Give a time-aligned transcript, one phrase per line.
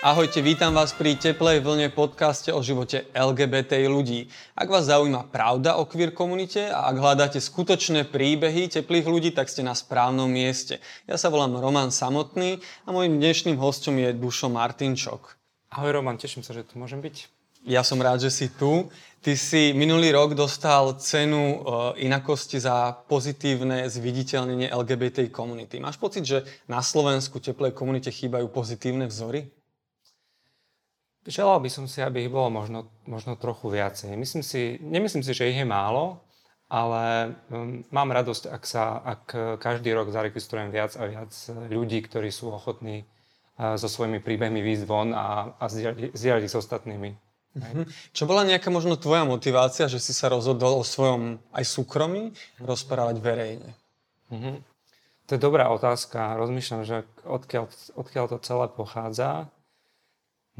[0.00, 4.32] Ahojte, vítam vás pri Teplej vlne podcaste o živote LGBT ľudí.
[4.56, 9.52] Ak vás zaujíma pravda o queer komunite a ak hľadáte skutočné príbehy teplých ľudí, tak
[9.52, 10.80] ste na správnom mieste.
[11.04, 15.36] Ja sa volám Roman Samotný a môjim dnešným hostom je Dušo Martinčok.
[15.68, 17.28] Ahoj Roman, teším sa, že tu môžem byť.
[17.68, 18.88] Ja som rád, že si tu.
[19.20, 25.76] Ty si minulý rok dostal cenu e, inakosti za pozitívne zviditeľnenie LGBT komunity.
[25.76, 29.59] Máš pocit, že na Slovensku teplej komunite chýbajú pozitívne vzory?
[31.28, 34.16] Želal by som si, aby ich bolo možno, možno trochu viacej.
[34.16, 36.16] Myslím si, nemyslím si, že ich je málo,
[36.72, 39.22] ale um, mám radosť, ak, sa, ak
[39.60, 41.32] každý rok zaregistrujem viac a viac
[41.68, 46.56] ľudí, ktorí sú ochotní uh, so svojimi príbehmi výjsť von a, a zdieľať ich s
[46.56, 47.10] ostatnými.
[47.50, 48.14] Mm-hmm.
[48.14, 52.30] Čo bola nejaká možno tvoja motivácia, že si sa rozhodol o svojom aj súkromí
[52.62, 53.70] rozprávať verejne?
[54.30, 54.56] Mm-hmm.
[55.26, 56.38] To je dobrá otázka.
[56.38, 59.50] Rozmýšľam, že odkiaľ, odkiaľ to celé pochádza.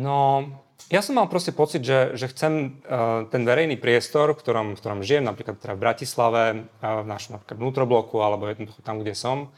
[0.00, 0.48] No,
[0.88, 4.80] ja som mal proste pocit, že, že chcem uh, ten verejný priestor, v ktorom, v
[4.80, 6.44] ktorom žijem, napríklad teda v Bratislave,
[6.80, 9.52] uh, v našom napríklad vnútrobloku, alebo jednoducho tam, kde som,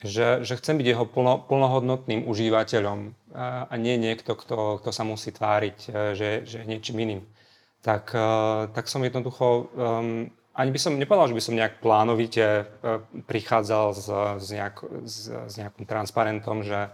[0.00, 5.04] že, že chcem byť jeho plno, plnohodnotným užívateľom uh, a nie niekto, kto, kto sa
[5.04, 7.20] musí tváriť, uh, že, že je niečím iným.
[7.84, 12.68] Tak, uh, tak som jednoducho, um, ani by som nepovedal, že by som nejak plánovite
[13.24, 14.06] prichádzal s,
[14.36, 14.76] s, nejak,
[15.08, 15.16] s,
[15.48, 16.92] s nejakým transparentom, že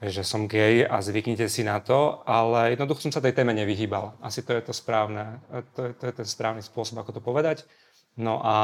[0.00, 4.16] že som gay a zvyknite si na to, ale jednoducho som sa tej téme nevyhýbal.
[4.24, 5.44] Asi to je to správne,
[5.76, 7.68] to je, to je ten správny spôsob, ako to povedať.
[8.16, 8.56] No a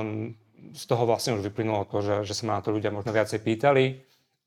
[0.00, 0.32] um,
[0.72, 3.44] z toho vlastne už vyplynulo to, že, že sa ma na to ľudia možno viacej
[3.44, 4.00] pýtali,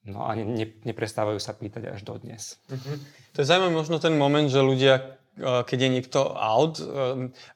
[0.09, 2.57] no a ne, ne, neprestávajú sa pýtať až dodnes.
[2.65, 2.95] Mm-hmm.
[3.33, 6.77] To je zaujímavý možno ten moment, že ľudia keď je niekto out,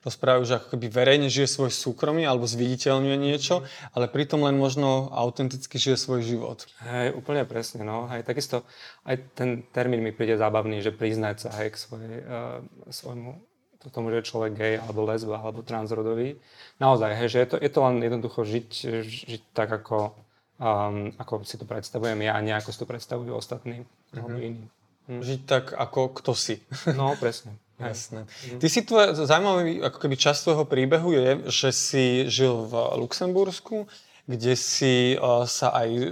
[0.01, 3.61] rozprávajú, že ako keby verejne žije svoj súkromie alebo zviditeľňuje niečo,
[3.93, 6.65] ale pritom len možno autenticky žije svoj život.
[6.81, 8.09] Hej, úplne presne, no.
[8.09, 8.65] Hej, takisto
[9.05, 13.37] aj ten termín mi príde zábavný, že priznať sa hej, k svojej, uh, svojmu
[13.77, 16.35] k tomu, že je človek gay alebo lesba alebo transrodový.
[16.81, 18.69] Naozaj, hej, že je to, je to len jednoducho žiť,
[19.05, 20.17] žiť tak, ako,
[20.57, 24.17] um, ako si to predstavujem ja a nie ako si to predstavujú ostatní mm-hmm.
[24.17, 24.65] alebo iní.
[25.07, 25.21] Hm.
[25.23, 26.59] Žiť tak, ako kto si.
[26.91, 27.55] No, presne.
[27.77, 28.25] Jasné.
[28.25, 28.57] Mhm.
[28.57, 33.85] Ty si tvoj, zaujímavý ako keby časť tvojho príbehu je, že si žil v Luxembursku,
[34.25, 36.05] kde si uh, sa aj uh,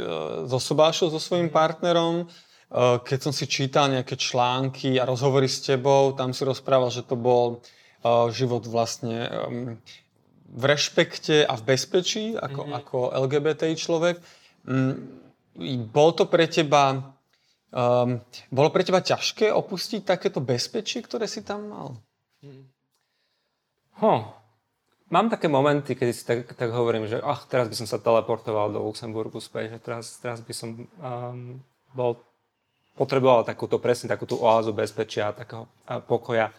[0.45, 1.55] zosobášil so svojím mhm.
[1.57, 2.15] partnerom.
[2.69, 7.05] Uh, keď som si čítal nejaké články a rozhovory s tebou, tam si rozprával, že
[7.05, 7.61] to bol
[8.05, 9.77] uh, život vlastne um,
[10.49, 12.79] v rešpekte a v bezpečí ako, mm-hmm.
[12.79, 14.15] ako LGBTI človek.
[14.69, 15.21] Um,
[15.89, 17.14] bol to pre teba
[17.75, 21.87] Um, bolo pre teba ťažké opustiť takéto bezpečie, ktoré si tam mal?
[22.39, 22.71] Hm.
[25.11, 28.71] Mám také momenty, kedy si tak, tak hovorím, že ach, teraz by som sa teleportoval
[28.71, 31.59] do Luxemburgu späť, že teraz, teraz by som um,
[31.91, 32.15] bol,
[32.95, 35.67] potreboval takúto, presne takúto oázu bezpečia, takého
[36.07, 36.55] pokoja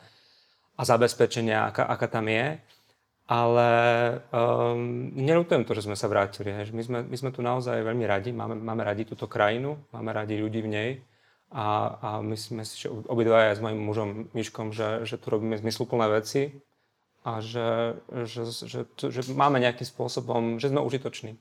[0.76, 2.60] a zabezpečenia, aká, aká tam je.
[3.26, 3.70] Ale
[4.30, 6.54] um, neľutujem to, že sme sa vrátili.
[6.54, 6.70] Hež.
[6.70, 10.38] My, sme, my sme tu naozaj veľmi radi, máme, máme radi túto krajinu, máme radi
[10.38, 10.90] ľudí v nej
[11.50, 15.58] a, a myslíme si, že obidva aj s mojim mužom Miškom, že, že tu robíme
[15.58, 16.54] zmysluplné veci
[17.26, 17.98] a že,
[18.30, 21.34] že, že, že, že máme nejakým spôsobom, že sme užitoční.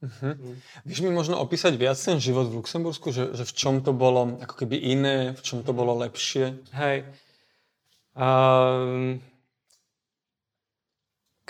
[0.00, 0.32] Uh-huh.
[0.32, 0.56] Mm.
[0.88, 4.40] Vieš mi možno opísať viac ten život v Luxembursku, že, že v čom to bolo
[4.40, 6.56] ako keby iné, v čom to bolo lepšie?
[6.72, 7.04] Hej.
[8.16, 9.20] Um,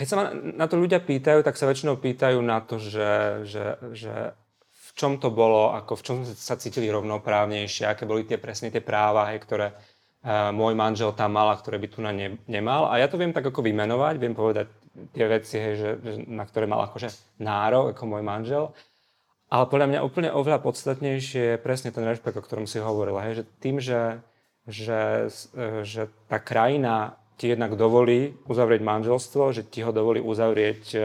[0.01, 3.77] keď sa ma na to ľudia pýtajú, tak sa väčšinou pýtajú na to, že, že,
[3.93, 4.33] že
[4.73, 8.81] v čom to bolo, ako v čom sa cítili rovnoprávnejšie, aké boli tie presne tie
[8.81, 12.89] práva, hej, ktoré uh, môj manžel tam mal a ktoré by tu na ne, nemal.
[12.89, 14.73] A ja to viem tak ako vymenovať, viem povedať
[15.13, 15.89] tie veci, hej, že,
[16.25, 18.73] na ktoré mal akože nárok, ako môj manžel.
[19.53, 23.29] Ale podľa mňa úplne oveľa podstatnejšie je presne ten rešpekt, o ktorom si hovorila.
[23.29, 24.25] Hej, že tým, že,
[24.65, 25.29] že,
[25.85, 30.99] že tá krajina ti jednak dovolí uzavrieť manželstvo, že ti ho dovolí uzavrieť e,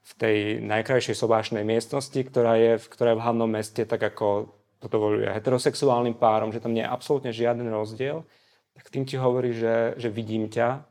[0.00, 4.48] v tej najkrajšej sobášnej miestnosti, ktorá je, ktorá je v hlavnom meste, tak ako
[4.80, 8.24] to dovoluje heterosexuálnym párom, že tam nie je absolútne žiaden rozdiel,
[8.72, 10.88] tak tým ti hovorí, že, že vidím ťa,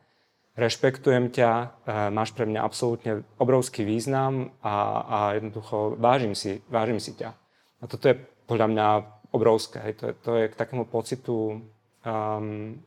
[0.53, 1.65] rešpektujem ťa, e,
[2.13, 4.77] máš pre mňa absolútne obrovský význam a,
[5.09, 7.33] a jednoducho vážim si, vážim si ťa.
[7.81, 8.87] A toto je podľa mňa
[9.33, 9.81] obrovské.
[9.97, 11.65] To, je, to je k takému pocitu
[12.05, 12.77] um,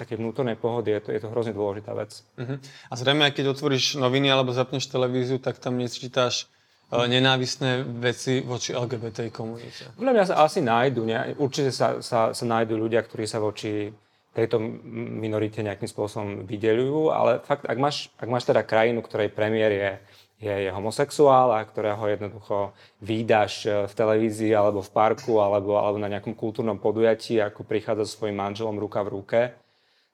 [0.00, 2.24] také vnútornej pohody, je to, je to hrozne dôležitá vec.
[2.40, 2.56] Uh-huh.
[2.88, 6.48] A zrejme, keď otvoríš noviny alebo zapneš televíziu, tak tam nečítáš
[6.88, 9.92] uh, nenávisné veci voči LGBT komunite.
[10.00, 11.36] Podľa mňa sa asi nájdu, ne?
[11.36, 13.92] určite sa, sa, sa nájdu ľudia, ktorí sa voči
[14.30, 14.62] tejto
[15.20, 19.90] minorite nejakým spôsobom vydeľujú, ale fakt, ak máš, ak máš teda krajinu, ktorej premiér je,
[20.46, 22.70] je, je homosexuál a ktorého jednoducho
[23.02, 28.06] výdaš e, v televízii alebo v parku alebo, alebo na nejakom kultúrnom podujatí, ako prichádza
[28.06, 29.40] so svojím manželom ruka v ruke,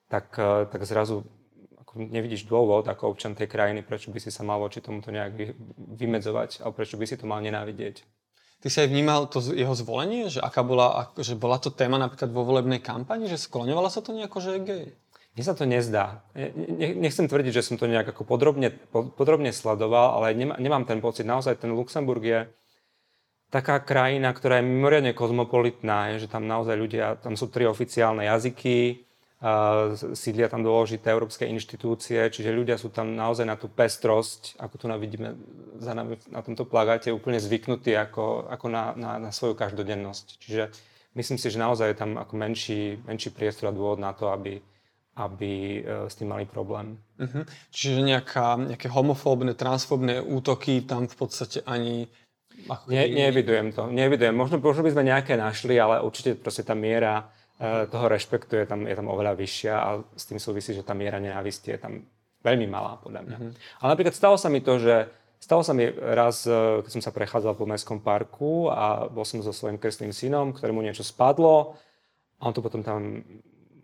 [0.06, 1.26] tak, e, tak zrazu
[1.82, 5.56] ako nevidíš dôvod ako občan tej krajiny, prečo by si sa mal voči tomuto nejak
[5.76, 8.02] vymedzovať alebo prečo by si to mal nenávidieť.
[8.56, 12.32] Ty si aj vnímal to jeho zvolenie, že aká bola, že bola to téma napríklad
[12.32, 14.84] vo volebnej kampani, že skloňovala sa to nejako, že je gay?
[15.36, 16.24] Mne sa to nezdá.
[16.96, 21.28] Nechcem tvrdiť, že som to nejak ako podrobne, podrobne sledoval, ale nemám ten pocit.
[21.28, 22.48] Naozaj ten Luxemburg je
[23.52, 28.26] taká krajina, ktorá je mimoriadne kozmopolitná, je, že tam naozaj ľudia, tam sú tri oficiálne
[28.26, 29.05] jazyky,
[30.16, 34.84] sídlia tam dôležité európske inštitúcie, čiže ľudia sú tam naozaj na tú pestrosť, ako tu
[34.96, 35.36] vidíme
[35.76, 40.40] za nami na tomto plagáte, úplne zvyknutí ako, ako na, na, na svoju každodennosť.
[40.40, 40.62] Čiže
[41.20, 44.56] myslím si, že naozaj je tam ako menší, menší priestor a dôvod na to, aby,
[45.20, 46.96] aby e, s tým mali problém.
[47.20, 47.44] Uh-huh.
[47.68, 52.08] Čiže nejaká, nejaké homofóbne, transfóbne útoky tam v podstate ani...
[52.72, 53.92] Ako Nie, nevidujem to.
[53.92, 54.32] Nevidujem.
[54.32, 57.28] Možno, možno by sme nejaké našli, ale určite proste tá miera
[57.62, 61.16] toho rešpektu je tam, je tam oveľa vyššia a s tým súvisí, že tá miera
[61.16, 61.92] nenávisti je tam
[62.44, 63.36] veľmi malá, podľa mňa.
[63.40, 63.52] Uh-huh.
[63.80, 67.12] Ale napríklad stalo sa mi to, že Stalo sa mi raz, e, keď som sa
[67.12, 71.76] prechádzal po mestskom parku a bol som so svojím krstným synom, ktorému niečo spadlo
[72.40, 73.20] a on to potom tam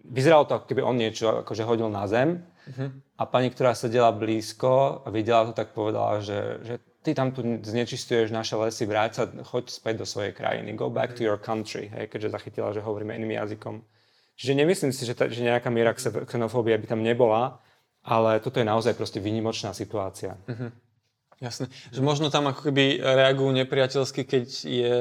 [0.08, 2.42] vyzeralo to, ako keby on niečo akože hodil na zem.
[2.66, 2.88] Uh-huh.
[3.20, 7.42] A pani, ktorá sedela blízko a videla to, tak povedala, že, že ty tam tu
[7.42, 11.90] znečistuješ naše lesy, vráť sa, choď späť do svojej krajiny, go back to your country,
[11.90, 13.82] hej, keďže zachytila, že hovoríme iným jazykom.
[14.38, 17.60] Čiže nemyslím si, že, ta, že nejaká miera xenofóbia by tam nebola,
[18.02, 20.38] ale toto je naozaj proste výnimočná situácia.
[20.48, 20.70] Uh-huh.
[21.42, 21.66] Jasné.
[21.90, 24.94] Že možno tam ako keby reagujú nepriateľsky, keď je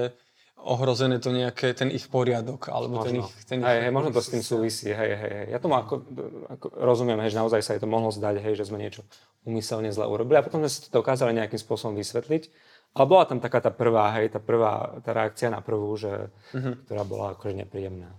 [0.62, 3.06] ohrozené to nejaké, ten ich poriadok, alebo možno.
[3.06, 3.31] ten ich...
[3.50, 5.48] Ten hej, hej, možno to s tým súvisí, hej, hej, hej.
[5.53, 6.06] Ja tomu ako,
[6.53, 9.01] ako rozumiem, hej, že naozaj sa je to mohlo zdať, hej, že sme niečo
[9.45, 12.43] umyselne zle urobili a potom sme si to dokázali nejakým spôsobom vysvetliť.
[12.91, 16.75] Ale bola tam taká tá prvá, hej, tá prvá, tá reakcia na prvú, že, uh-huh.
[16.83, 18.11] ktorá bola akože nepríjemná.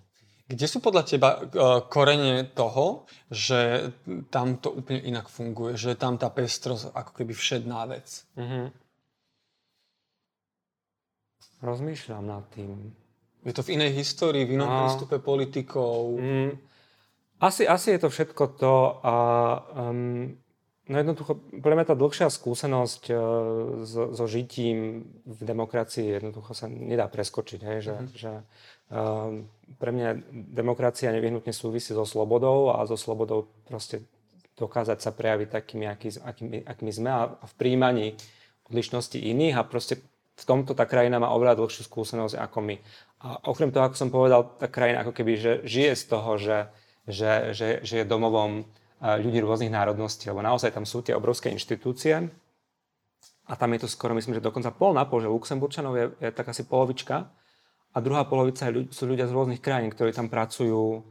[0.48, 3.92] Kde sú podľa teba uh, korene toho, že
[4.32, 8.24] tam to úplne inak funguje, že tam tá pestrosť ako keby všedná vec?
[8.32, 8.72] Uh-huh.
[11.62, 12.96] Rozmýšľam nad tým.
[13.44, 14.76] Je to v inej histórii, v inom no.
[14.82, 16.16] prístupe politikov?
[16.18, 16.58] Mm,
[17.42, 19.14] asi, asi je to všetko to a
[19.78, 20.41] um,
[20.92, 23.18] no jednoducho, pre mňa tá dlhšia skúsenosť uh,
[23.88, 27.60] so, so žitím v demokracii jednoducho sa nedá preskočiť.
[27.64, 28.08] Hej, že, mm.
[28.12, 28.32] že
[28.92, 29.48] um,
[29.80, 30.08] pre mňa
[30.52, 34.04] demokracia nevyhnutne súvisí so slobodou a so slobodou proste
[34.60, 38.14] dokázať sa prejaviť takými, aký, akými, akými sme a v príjmaní
[38.68, 39.98] odlišnosti iných a proste
[40.36, 42.76] v tomto tá krajina má oveľa dlhšiu skúsenosť ako my.
[43.22, 46.58] A okrem toho, ako som povedal, tá krajina ako keby že žije z toho, že,
[47.06, 48.66] že, že, že je domovom
[49.02, 52.30] ľudí rôznych národností, lebo naozaj tam sú tie obrovské inštitúcie
[53.50, 56.30] a tam je to skoro, myslím, že dokonca pol na pol, že Luxemburčanov je, je
[56.30, 57.26] tak asi polovička
[57.92, 61.02] a druhá polovica sú ľudia z rôznych krajín, ktorí tam pracujú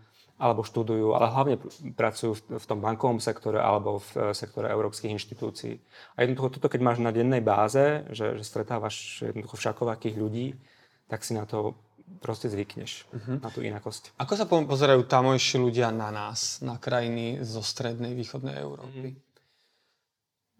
[0.41, 1.55] alebo študujú, ale hlavne
[1.93, 5.77] pracujú v, tom bankovom sektore alebo v e, sektore európskych inštitúcií.
[6.17, 10.57] A jednoducho toto, keď máš na dennej báze, že, že stretávaš jednoducho všakovakých ľudí,
[11.05, 11.77] tak si na to
[12.19, 13.39] proste zvykneš, uh-huh.
[13.39, 14.17] na tú inakosť.
[14.19, 19.15] Ako sa pozerajú tamojší ľudia na nás, na krajiny zo strednej, východnej Európy?
[19.15, 19.29] Uh-huh.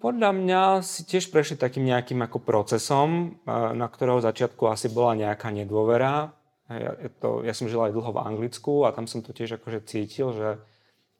[0.01, 5.13] Podľa mňa si tiež prešli takým nejakým ako procesom, e, na ktorého začiatku asi bola
[5.13, 6.33] nejaká nedôvera,
[6.71, 9.83] ja, to, ja som žil aj dlho v Anglicku a tam som to tiež akože
[9.83, 10.55] cítil, že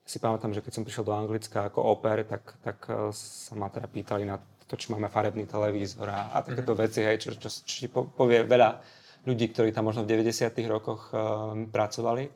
[0.08, 3.70] si pamätám, že keď som prišiel do Anglicka ako oper, tak, tak e, sa ma
[3.70, 6.84] teda pýtali na to, či máme farebný televízor a, a takéto mm-hmm.
[6.88, 8.82] veci, hej, čo, čo, čo povie veľa
[9.26, 10.50] ľudí, ktorí tam možno v 90.
[10.66, 12.30] rokoch um, pracovali.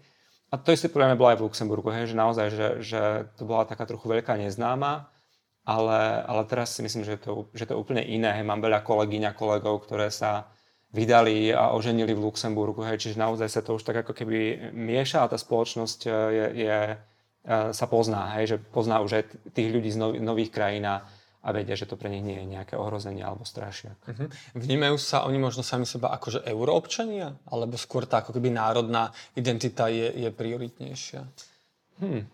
[0.53, 3.01] A to isté podľa bolo aj v Luxemburgu, hej, že naozaj, že, že
[3.35, 5.09] to bola taká trochu veľká neznáma,
[5.65, 8.29] ale, ale teraz si myslím, že to, že to je úplne iné.
[8.37, 8.45] Hej.
[8.45, 10.45] Mám veľa kolegyň a kolegov, ktoré sa
[10.93, 12.85] vydali a oženili v Luxemburgu.
[12.85, 16.45] Hej, čiže naozaj sa to už tak ako keby mieša a tá spoločnosť e, je,
[16.63, 16.97] je, e,
[17.73, 21.03] sa pozná, hej, že pozná už aj tých ľudí z nových krajín a,
[21.45, 23.93] a vedia, že to pre nich nie je nejaké ohrozenie alebo strašiak.
[24.09, 24.27] Uh-huh.
[24.57, 27.37] Vnímajú sa oni možno sami seba ako že euroobčania?
[27.45, 31.21] Alebo skôr tá ako keby národná identita je, je prioritnejšia?
[32.01, 32.25] Hmm.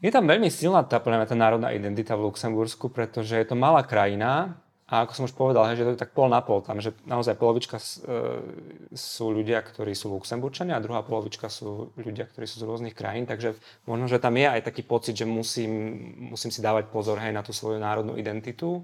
[0.00, 4.56] Je tam veľmi silná tá, tá národná identita v Luxembursku, pretože je to malá krajina,
[4.90, 7.38] a ako som už povedal, že to je tak pol na pol tam, že naozaj
[7.38, 7.86] polovička e,
[8.90, 13.22] sú ľudia, ktorí sú Luxemburčania a druhá polovička sú ľudia, ktorí sú z rôznych krajín,
[13.22, 13.54] takže
[13.86, 15.70] možno, že tam je aj taký pocit, že musím,
[16.34, 18.82] musím si dávať pozor hej, na tú svoju národnú identitu,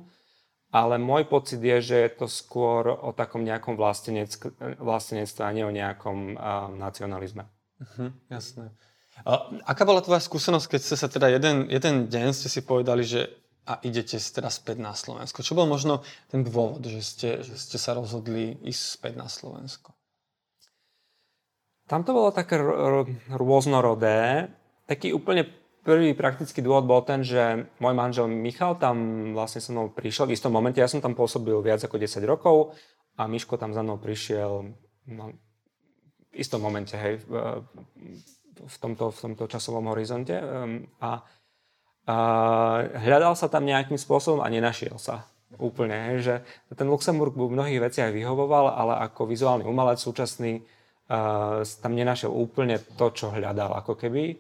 [0.71, 5.75] ale môj pocit je, že je to skôr o takom nejakom vlastenectve a nie o
[5.75, 7.51] nejakom uh, nacionalizme.
[7.83, 8.71] Uh-huh, jasné.
[9.25, 13.03] A aká bola tvoja skúsenosť, keď ste sa teda jeden, jeden deň ste si povedali,
[13.03, 13.33] že
[13.67, 15.43] a idete teraz späť na Slovensko.
[15.43, 19.91] Čo bol možno ten dôvod, že ste, že ste sa rozhodli ísť späť na Slovensko?
[21.87, 22.59] Tam to bolo také
[23.31, 24.51] rôznorodé.
[24.87, 25.51] Taký úplne
[25.87, 30.35] prvý praktický dôvod bol ten, že môj manžel Michal tam vlastne so mnou prišiel v
[30.35, 30.83] istom momente.
[30.83, 32.75] Ja som tam pôsobil viac ako 10 rokov
[33.15, 34.75] a Miško tam za mnou prišiel
[35.11, 35.25] no,
[36.31, 37.63] v istom momente, hej, v,
[38.67, 40.35] v, tomto, v tomto časovom horizonte.
[40.35, 41.23] Ehm, a,
[42.07, 45.27] hľadal sa tam nejakým spôsobom a nenašiel sa
[45.59, 46.23] úplne.
[46.23, 46.43] Že
[46.75, 52.79] ten Luxemburg v mnohých veciach vyhovoval, ale ako vizuálny umelec súčasný uh, tam nenašiel úplne
[52.95, 54.39] to, čo hľadal ako keby.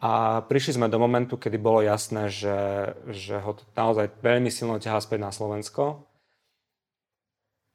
[0.00, 4.80] A prišli sme do momentu, kedy bolo jasné, že, že ho to naozaj veľmi silno
[4.80, 6.08] ťahá späť na Slovensko.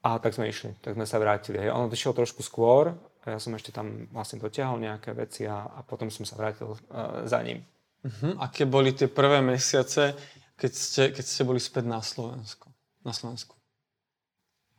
[0.06, 1.62] A tak sme išli, tak sme sa vrátili.
[1.62, 1.74] Hej.
[1.74, 2.94] On odišiel trošku skôr,
[3.26, 7.26] ja som ešte tam vlastne dotiahol nejaké veci a, a potom som sa vrátil uh,
[7.26, 7.62] za ním.
[8.06, 8.38] Uh-huh.
[8.38, 10.14] Aké boli tie prvé mesiace,
[10.54, 12.70] keď ste, keď ste boli späť na Slovensku?
[13.02, 13.58] Na Slovensku?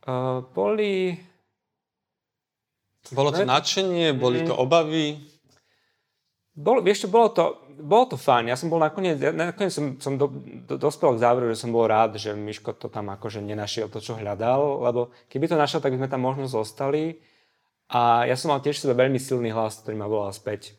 [0.07, 1.19] Uh, boli...
[3.11, 4.59] Bolo to nadšenie, boli to mm.
[4.59, 5.19] obavy?
[6.57, 8.51] Bol, vieš čo, bolo to, bolo to fajn.
[8.51, 10.27] Ja som bol nakoniec, nakoniec som, som do,
[10.67, 14.03] do, dospel k záveru, že som bol rád, že Miško to tam akože nenašiel to,
[14.03, 17.21] čo hľadal, lebo keby to našiel, tak by sme tam možno zostali.
[17.87, 20.75] A ja som mal tiež sebe veľmi silný hlas, ktorý ma volal späť.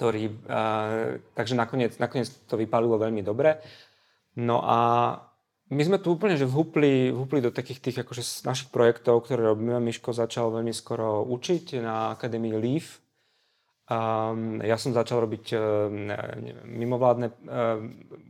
[0.00, 3.60] Ktorý, uh, takže nakoniec, nakoniec to vypálilo veľmi dobre.
[4.40, 4.78] No a
[5.68, 9.76] my sme tu úplne že vhupli, vhupli do takých tých akože našich projektov, ktoré robíme.
[9.76, 12.96] Miško začal veľmi skoro učiť na Akadémii LEAF,
[13.90, 15.90] Um, ja som začal robiť uh,
[16.62, 17.82] mimovládne uh,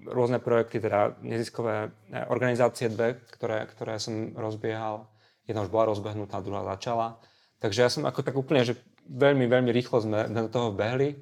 [0.09, 1.93] rôzne projekty, teda neziskové
[2.33, 5.05] organizácie dve, ktoré, ktoré som rozbiehal.
[5.45, 7.21] Jedna už bola rozbehnutá, druhá začala.
[7.61, 11.21] Takže ja som ako tak úplne, že veľmi, veľmi rýchlo sme do toho behli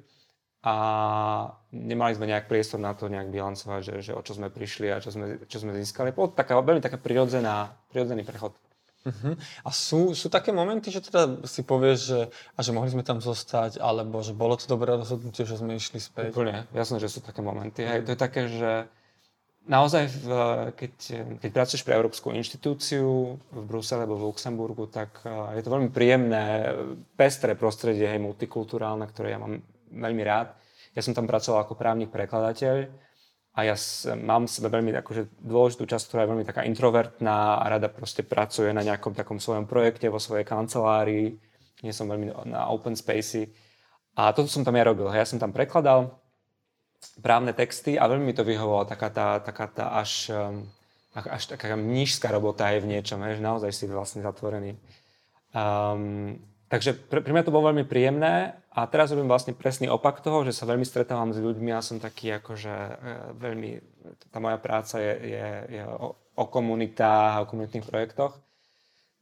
[0.59, 0.75] a
[1.71, 4.99] nemali sme nejak priestor na to nejak bilancovať, že, že o čo sme prišli a
[4.99, 6.11] čo sme, čo sme získali.
[6.11, 8.51] Bolo taká, veľmi taká prirodzená, prirodzený prechod.
[9.07, 9.39] Uh-huh.
[9.63, 13.23] A sú, sú také momenty, že teda si povieš, že, a že mohli sme tam
[13.23, 16.35] zostať, alebo že bolo to dobré rozhodnutie, že sme išli späť?
[16.35, 17.87] Úplne, jasné, že sú také momenty.
[17.87, 18.91] Hej, to je také, že
[19.71, 20.27] naozaj, v,
[20.75, 20.93] keď,
[21.39, 25.23] keď pracuješ pre Európsku inštitúciu v Brusele alebo v Luxemburgu, tak
[25.55, 26.75] je to veľmi príjemné,
[27.15, 30.53] pestré prostredie, hej, multikulturálne, ktoré ja mám veľmi rád.
[30.93, 32.89] Ja som tam pracoval ako právnik prekladateľ,
[33.59, 33.75] a ja
[34.15, 38.23] mám v sebe veľmi akože dôležitú časť, ktorá je veľmi taká introvertná a rada proste
[38.23, 41.35] pracuje na nejakom takom svojom projekte vo svojej kancelárii.
[41.83, 43.51] Nie som veľmi na open spacey.
[44.15, 45.11] A toto som tam ja robil.
[45.11, 46.13] Ja som tam prekladal
[47.19, 48.87] právne texty a veľmi mi to vyhovovalo.
[48.87, 50.63] Taká tá, taká tá až, um,
[51.11, 54.79] až taká nížská robota je v niečom, že naozaj si vlastne zatvorený.
[55.51, 56.37] Um,
[56.69, 60.45] Takže pre, pre mňa to bolo veľmi príjemné a teraz robím vlastne presný opak toho,
[60.45, 62.93] že sa veľmi stretávam s ľuďmi a som taký akože e,
[63.41, 63.69] veľmi,
[64.29, 68.37] tá moja práca je, je, je o, o komunitách o komunitných projektoch.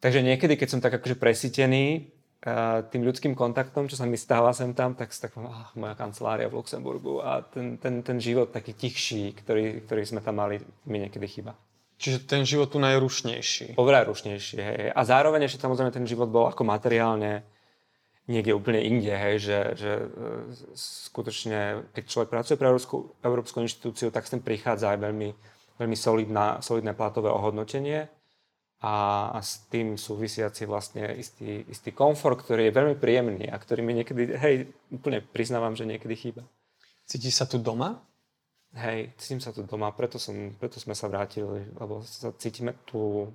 [0.04, 2.14] Takže niekedy, keď som tak akože presítený
[2.46, 6.46] uh, tým ľudským kontaktom, čo sa mi stáva sem tam, tak tak ah, moja kancelária
[6.46, 11.02] v Luxemburgu a ten, ten, ten život taký tichší, ktorý, ktorý sme tam mali, mi
[11.02, 11.58] niekedy chýba.
[11.98, 13.74] Čiže ten život tu najrušnejší.
[13.74, 14.80] Oveľa rušnejší, hej.
[14.94, 17.42] A zároveň ešte samozrejme ten život bol ako materiálne
[18.28, 20.06] niekde úplne inde, hej, že, že e,
[20.78, 25.30] skutočne, keď človek pracuje pre Európsku, Európsku inštitúciu, tak sem prichádza aj veľmi,
[25.80, 28.12] veľmi solidná, solidné platové ohodnotenie
[28.84, 28.96] a,
[29.34, 33.96] a s tým súvisiaci vlastne istý, istý komfort, ktorý je veľmi príjemný a ktorý mi
[33.96, 36.44] niekedy, hej, úplne priznávam, že niekedy chýba.
[37.08, 38.04] Cítiš sa tu doma?
[38.78, 43.26] Hej, cítim sa tu doma, preto, som, preto sme sa vrátili, lebo sa cítime tu,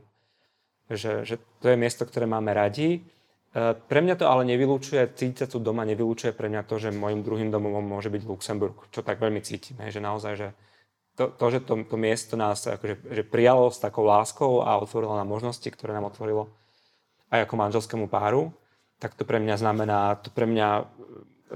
[0.87, 3.03] že, že to je miesto, ktoré máme radi.
[3.51, 6.95] E, pre mňa to ale nevylučuje, cítiť sa tu doma nevylučuje pre mňa to, že
[6.95, 10.49] môjim druhým domovom môže byť Luxemburg, čo tak veľmi cítim, hej, že naozaj, že
[11.19, 15.19] to, to že to, to miesto nás akože, že prijalo s takou láskou a otvorilo
[15.19, 16.55] nám možnosti, ktoré nám otvorilo
[17.35, 18.55] aj ako manželskému páru,
[19.03, 20.87] tak to pre mňa znamená, to pre mňa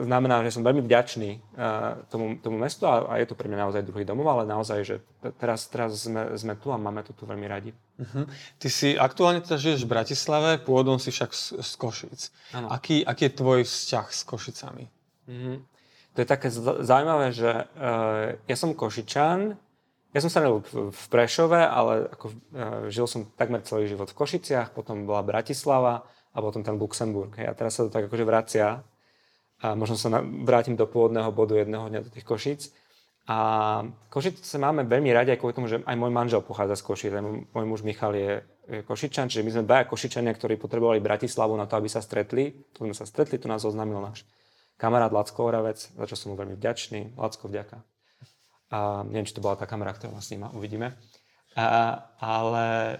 [0.05, 3.69] znamená, že som veľmi vďačný uh, tomu, tomu mestu a, a je to pre mňa
[3.69, 4.97] naozaj druhý domov, ale naozaj, že
[5.41, 7.73] teraz, teraz sme, sme tu a máme to tu veľmi radi.
[7.97, 8.29] Uh-huh.
[8.61, 12.21] Ty si aktuálne teda žiješ v Bratislave, pôvodom si však z, z Košic.
[12.69, 14.85] Aký, aký je tvoj vzťah s Košicami?
[15.31, 15.57] Uh-huh.
[16.13, 16.49] To je také
[16.85, 19.57] zaujímavé, že uh, ja som Košičan,
[20.13, 22.35] ja som sa narodil v Prešove, ale ako, uh,
[22.89, 27.33] žil som takmer celý život v Košiciach, potom bola Bratislava a potom ten Luxemburg.
[27.41, 28.85] A teraz sa to tak akože vracia
[29.63, 32.61] a možno sa vrátim do pôvodného bodu jedného dňa do tých Košíc.
[33.27, 33.83] A
[34.13, 37.13] Košice máme veľmi radi aj kvôli tomu, že aj môj manžel pochádza z Košic.
[37.51, 38.31] Môj muž Michal je
[38.87, 42.55] Košičan, čiže my sme dvaja Košičania, ktorí potrebovali Bratislavu na to, aby sa stretli.
[42.71, 44.23] Tu sme sa stretli, tu nás oznámil náš
[44.77, 47.17] kamarát Lacko Oravec, za čo som mu veľmi vďačný.
[47.17, 47.81] Lacko, vďaka.
[48.71, 50.95] A neviem, či to bola tá kamera, ktorá vás sníma, uvidíme.
[51.57, 52.99] A, ale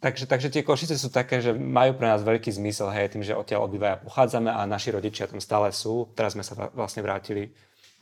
[0.00, 3.36] takže, takže tie Košice sú také, že majú pre nás veľký zmysel, hej, tým, že
[3.36, 6.10] odtiaľ obývaja pochádzame a naši rodičia tam stále sú.
[6.12, 7.52] Teraz sme sa vlastne vrátili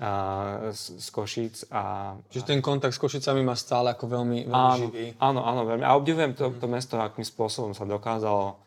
[0.02, 1.54] a, z, z Košic.
[1.70, 5.06] A, Čiže ten kontakt s Košicami má stále ako veľmi, veľmi áno, živý.
[5.22, 5.84] Áno, áno, veľmi.
[5.86, 8.64] A obdivujem to, to mesto, akým spôsobom sa dokázalo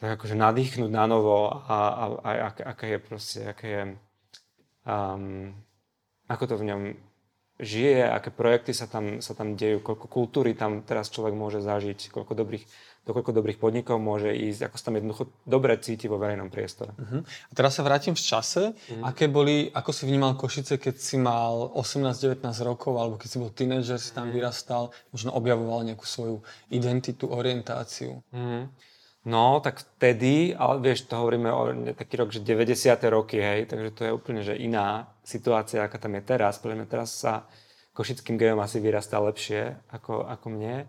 [0.00, 3.82] tak akože nadýchnuť na novo a, a, a aké, aké je proste, aké je,
[4.88, 5.52] um,
[6.24, 6.82] ako to v ňom
[7.60, 12.10] žije, aké projekty sa tam, sa tam dejú, koľko kultúry tam teraz človek môže zažiť,
[12.10, 12.64] koľko dobrých,
[13.04, 16.96] do koľko dobrých podnikov môže ísť, ako sa tam jednoducho dobre cíti vo verejnom priestore.
[16.96, 17.20] Uh-huh.
[17.24, 18.72] A teraz sa vrátim v čase.
[18.72, 19.04] Uh-huh.
[19.04, 23.52] Aké boli, ako si vnímal Košice, keď si mal 18-19 rokov, alebo keď si bol
[23.52, 26.40] tínedžer, si tam vyrastal, možno objavoval nejakú svoju
[26.72, 28.24] identitu, orientáciu?
[28.32, 28.68] Uh-huh.
[29.20, 32.96] No, tak vtedy, ale vieš, to hovoríme o taký rok, že 90.
[33.12, 36.56] roky, hej, takže to je úplne že iná situácia, aká tam je teraz.
[36.56, 37.44] Podľa mňa teraz sa
[37.92, 40.88] košickým gejom asi vyrastá lepšie ako, ako mne.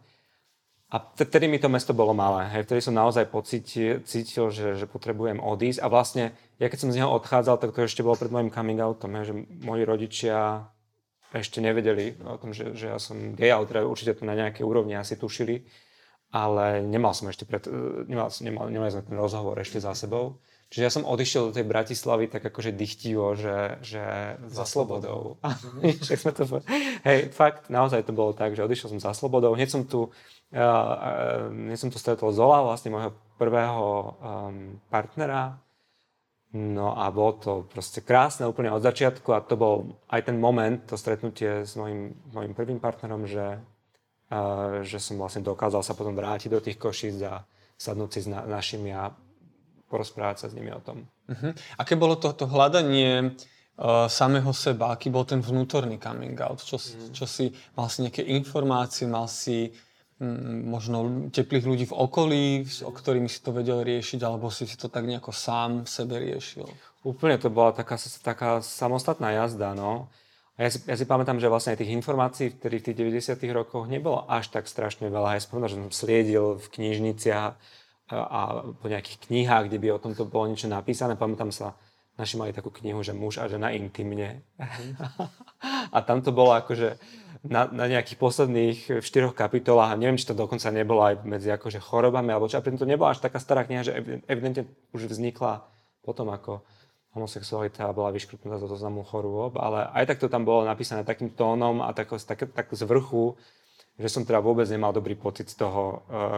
[0.92, 2.48] A vtedy mi to mesto bolo malé.
[2.56, 2.72] Hej.
[2.72, 5.84] Vtedy som naozaj pocítil, cítil, že, že potrebujem odísť.
[5.84, 8.80] A vlastne, ja keď som z neho odchádzal, tak to ešte bolo pred môjim coming
[8.80, 10.68] outom, hej, že moji rodičia
[11.36, 14.68] ešte nevedeli o tom, že, že ja som gej, ale teda určite to na nejakej
[14.68, 15.64] úrovni asi tušili
[16.32, 20.40] ale nemal som ešte pred, e, nemal, nemal, nemal sme ten rozhovor ešte za sebou.
[20.72, 25.36] Čiže ja som odišiel do tej Bratislavy tak akože dychtivo, že, že za slobodou.
[26.08, 26.44] Však sme to
[27.04, 29.52] Hej, fakt, naozaj to bolo tak, že odišiel som za slobodou.
[29.52, 30.08] Hneď som tu, uh,
[30.56, 35.60] uh, hneď som tu stretol Zola, vlastne môjho prvého um, partnera.
[36.56, 40.88] No a bolo to proste krásne úplne od začiatku a to bol aj ten moment,
[40.88, 43.60] to stretnutie s mojim, mojim prvým partnerom, že
[44.88, 47.44] že som vlastne dokázal sa potom vrátiť do tých košíc a
[47.76, 49.12] sadnúť si s na, našimi a
[49.92, 51.04] porozprávať sa s nimi o tom.
[51.28, 51.52] Uh-huh.
[51.76, 53.36] Aké bolo to, to hľadanie
[53.76, 54.96] uh, samého seba?
[54.96, 56.64] Aký bol ten vnútorný coming out?
[56.64, 57.12] Čo, uh-huh.
[57.12, 59.76] čo si, mal si nejaké informácie, mal si
[60.24, 62.46] um, možno teplých ľudí v okolí,
[62.88, 66.24] o ktorými si to vedel riešiť, alebo si si to tak nejako sám v sebe
[66.24, 66.72] riešil?
[67.04, 70.08] Úplne to bola taká, taká samostatná jazda, no.
[70.60, 72.98] A ja si, ja si pamätám, že vlastne tých informácií, ktorých v tých
[73.32, 75.40] 90 rokoch nebolo až tak strašne veľa.
[75.40, 77.52] Ja pamätám, že som sliedil v knižniciach
[78.12, 78.42] a, a
[78.76, 81.16] po nejakých knihách, kde by o tomto bolo niečo napísané.
[81.16, 81.80] Pamätám sa,
[82.20, 84.44] naši mali takú knihu, že muž a žena intimne.
[85.96, 87.00] a tam to bolo akože
[87.42, 91.82] na, na nejakých posledných štyroch kapitolách a neviem, či to dokonca nebolo aj medzi akože
[91.82, 92.62] chorobami, alebo čo.
[92.62, 93.98] A to nebola až taká stará kniha, že
[94.30, 95.66] evidentne už vznikla
[96.06, 96.62] potom ako
[97.12, 101.84] homosexualita bola vyškrtnutá zo zoznamu chorôb, ale aj tak to tam bolo napísané takým tónom
[101.84, 103.36] a tak, tak, tak z vrchu,
[104.00, 105.94] že som teda vôbec nemal dobrý pocit z toho, uh,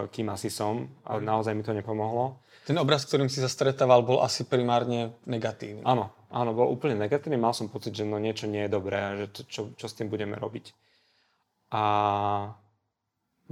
[0.09, 1.27] kým asi som, ale mhm.
[1.29, 2.41] naozaj mi to nepomohlo.
[2.63, 5.83] Ten obraz, ktorým si sa stretával, bol asi primárne negatívny.
[5.83, 7.35] Áno, áno, bol úplne negatívny.
[7.35, 9.97] Mal som pocit, že no niečo nie je dobré a že to, čo, čo s
[9.99, 10.71] tým budeme robiť.
[11.75, 11.83] A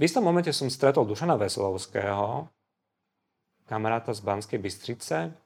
[0.00, 2.48] istom momente som stretol Dušana Veselovského,
[3.68, 5.36] kamaráta z Banskej Bystrice,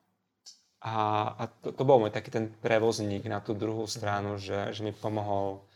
[0.86, 0.96] a,
[1.34, 4.94] a to, to bol môj taký ten prevozník na tú druhú stranu, že, že mi
[4.94, 5.66] pomohol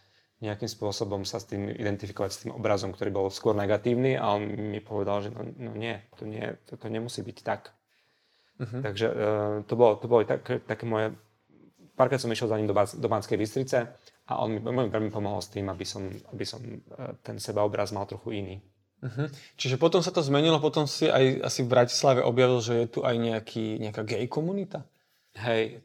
[0.40, 4.46] nejakým spôsobom sa s tým identifikovať s tým obrazom, ktorý bol skôr negatívny a on
[4.46, 7.74] mi povedal, že no, no nie, to, nie, to, to nemusí byť tak.
[8.62, 8.80] Uh-huh.
[8.80, 9.16] Takže uh,
[9.66, 11.12] to bolo, to bolo tak, také moje...
[11.98, 13.92] Párkrát som išiel za ním do, do Banskej Bystrice
[14.30, 17.92] a on mi, mi veľmi pomohol s tým, aby som, aby som uh, ten sebaobraz
[17.92, 18.56] mal trochu iný.
[19.02, 19.28] Uh-huh.
[19.58, 23.00] Čiže potom sa to zmenilo, potom si aj asi v Bratislave objavil, že je tu
[23.04, 24.88] aj nejaký, nejaká gay komunita?
[25.40, 25.80] Hej,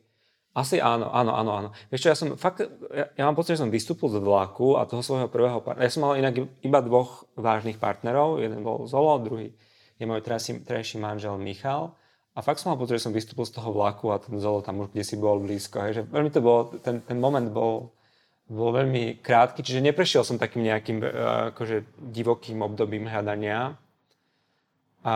[0.56, 1.70] asi áno, áno, áno, áno.
[1.92, 4.88] Vieš čo, ja som fakt, ja, ja mám pocit, že som vystúpil z vlaku a
[4.88, 9.20] toho svojho prvého partnera, ja som mal inak iba dvoch vážnych partnerov, jeden bol Zolo,
[9.20, 9.52] druhý
[9.96, 11.96] je môj trejší manžel Michal.
[12.36, 14.84] A fakt som mal pocit, že som vystúpil z toho vlaku a ten Zolo tam
[14.84, 15.80] už kde si bol blízko.
[15.88, 17.96] Hej, že veľmi to bolo, ten, ten moment bol,
[18.52, 23.80] bol veľmi krátky, čiže neprešiel som takým nejakým uh, akože divokým obdobím hľadania.
[25.06, 25.16] A,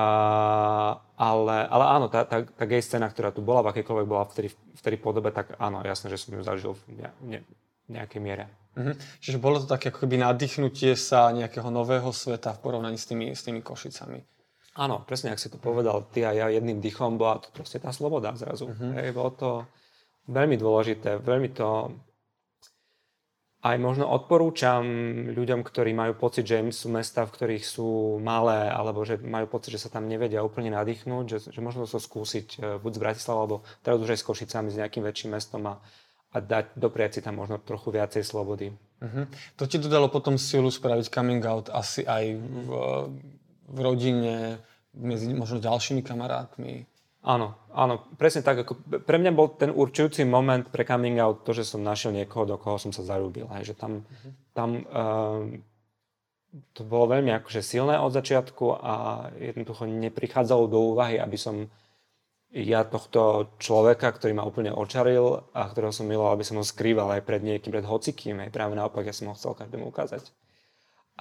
[1.17, 4.81] ale, ale áno, tá, tá, tá gay scéna, ktorá tu bola, v akejkoľvek bola v
[4.85, 7.39] tej podobe, tak áno, jasné, že som ju zažil v ne, ne,
[7.89, 8.45] nejakej miere.
[8.77, 8.93] Mhm.
[9.17, 13.33] Čiže bolo to také ako keby nadýchnutie sa nejakého nového sveta v porovnaní s tými,
[13.33, 14.21] s tými Košicami.
[14.77, 17.89] Áno, presne, ak si to povedal ty a ja jedným dýchom, bola to proste tá
[17.89, 18.69] sloboda zrazu.
[18.69, 18.93] Uh-huh.
[18.95, 19.49] Hej, bolo to
[20.29, 21.97] veľmi dôležité, veľmi to
[23.59, 24.83] aj možno odporúčam
[25.35, 29.75] ľuďom, ktorí majú pocit, že sú mesta, v ktorých sú malé, alebo že majú pocit,
[29.75, 33.39] že sa tam nevedia úplne nadýchnúť, že, že možno to skúsiť e, buď z Bratislava,
[33.43, 35.75] alebo teraz už aj s Košicami, s nejakým väčším mestom a,
[36.31, 38.71] a dať, dopriať si tam možno trochu viacej slobody.
[39.03, 39.27] Uh-huh.
[39.59, 42.69] To ti dodalo potom silu spraviť coming out asi aj v,
[43.67, 44.63] v rodine,
[44.95, 46.87] medzi možno ďalšími kamarátmi?
[47.29, 48.65] Áno, áno, presne tak.
[48.65, 48.73] Ako
[49.05, 52.57] pre mňa bol ten určujúci moment pre coming out to, že som našiel niekoho, do
[52.57, 53.45] koho som sa zalúbil.
[53.53, 54.31] Hej, že tam, uh-huh.
[54.57, 55.45] tam uh,
[56.73, 58.93] to bolo veľmi akože silné od začiatku a
[59.37, 61.69] jednoducho neprichádzalo do úvahy, aby som
[62.49, 67.13] ja tohto človeka, ktorý ma úplne očaril a ktorého som miloval, aby som ho skrýval
[67.13, 68.41] aj pred niekým, pred hocikým.
[68.41, 70.33] Aj práve naopak, ja som ho chcel každému ukázať.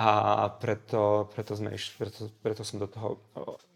[0.00, 0.08] A
[0.56, 3.20] preto, preto, sme išli, preto, preto som do toho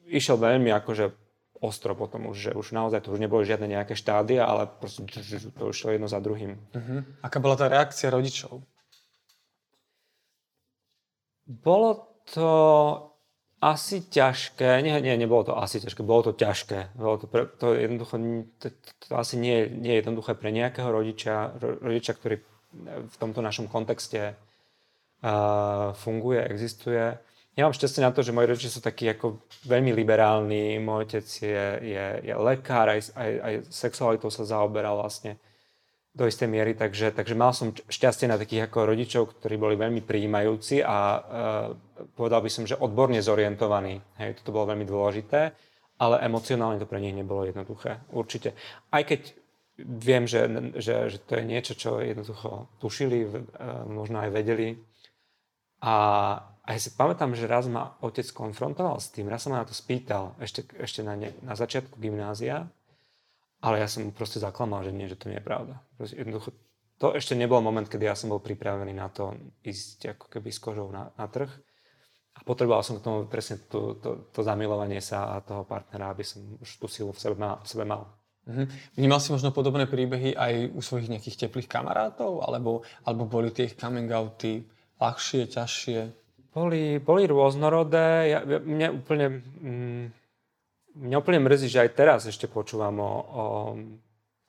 [0.09, 1.22] išiel veľmi akože
[1.63, 5.07] ostro potom už, že už naozaj to už neboli žiadne nejaké štádia, ale proste
[5.55, 6.59] to už šlo jedno za druhým.
[6.59, 7.07] Uh-huh.
[7.23, 8.67] Aká bola tá reakcia rodičov?
[11.47, 12.51] Bolo to
[13.63, 16.99] asi ťažké, nie, nie, nebolo to asi ťažké, bolo to ťažké.
[16.99, 18.19] Bolo to, pre, to jednoducho,
[18.59, 18.75] to,
[19.07, 22.43] to asi nie, nie je jednoduché pre nejakého rodiča, rodiča, ktorý
[23.07, 27.23] v tomto našom kontexte uh, funguje, existuje.
[27.53, 30.81] Ja mám šťastie na to, že moji rodičia sú takí ako veľmi liberálni.
[30.81, 35.37] Môj otec je, je, je lekár, aj, aj, aj sexualitou sa zaoberal vlastne
[36.13, 40.05] do istej miery, takže, takže mal som šťastie na takých ako rodičov, ktorí boli veľmi
[40.05, 41.21] prijímajúci a e,
[42.13, 43.97] povedal by som, že odborne zorientovaní.
[44.21, 45.57] Hej, toto bolo veľmi dôležité,
[45.97, 48.05] ale emocionálne to pre nich nebolo jednoduché.
[48.13, 48.53] Určite.
[48.93, 49.33] Aj keď
[49.81, 50.45] viem, že,
[50.77, 53.29] že, že to je niečo, čo jednoducho tušili, e,
[53.89, 54.77] možno aj vedeli.
[55.81, 55.97] A,
[56.63, 59.67] a ja si pamätám, že raz ma otec konfrontoval s tým, raz sa ma na
[59.67, 62.71] to spýtal ešte, ešte na, ne, na začiatku gymnázia,
[63.63, 65.83] ale ja som proste zaklamal, že nie, že to nie je pravda.
[65.99, 66.55] Proste jednoducho,
[67.03, 69.35] to ešte nebol moment, kedy ja som bol pripravený na to
[69.67, 71.51] ísť ako keby s kožou na, na trh.
[72.33, 76.23] A potreboval som k tomu presne to, to, to zamilovanie sa a toho partnera, aby
[76.23, 77.35] som už tú silu v sebe.
[77.39, 78.07] V sebe mal.
[78.47, 78.67] Mm-hmm.
[78.99, 82.43] Vnímal si možno podobné príbehy aj u svojich nejakých teplých kamarátov?
[82.43, 84.65] Alebo, alebo boli tie coming outy
[84.97, 86.22] ľahšie, ťažšie?
[86.53, 88.37] Boli, boli rôznorodé.
[88.37, 89.27] Ja, mne úplne...
[89.61, 90.05] Mm,
[90.93, 93.45] mňa úplne mrzí, že aj teraz ešte počúvam o, o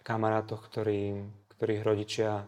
[0.03, 1.23] kamarátoch, ktorí,
[1.55, 2.43] ktorých rodičia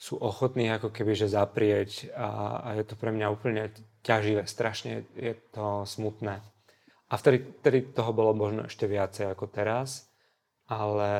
[0.00, 3.68] sú ochotní ako keby že zaprieť a, a je to pre mňa úplne
[4.00, 6.40] ťaživé, strašne je to smutné.
[7.10, 10.08] A vtedy, vtedy toho bolo možno ešte viacej ako teraz,
[10.72, 11.12] ale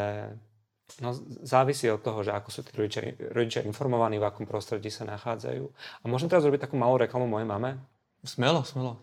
[0.99, 1.15] no,
[1.47, 5.65] závisí od toho, že ako sú tí rodičia, rodičia informovaní, v akom prostredí sa nachádzajú.
[6.03, 7.79] A môžem teraz robiť takú malú reklamu mojej mame?
[8.27, 8.99] Smelo, smelo.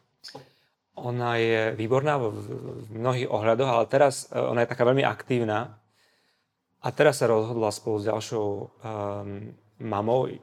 [0.97, 5.77] Ona je výborná v, v mnohých ohľadoch, ale teraz e, ona je taká veľmi aktívna.
[6.81, 8.69] A teraz sa rozhodla spolu s ďalšou um,
[9.81, 10.37] mamou uh,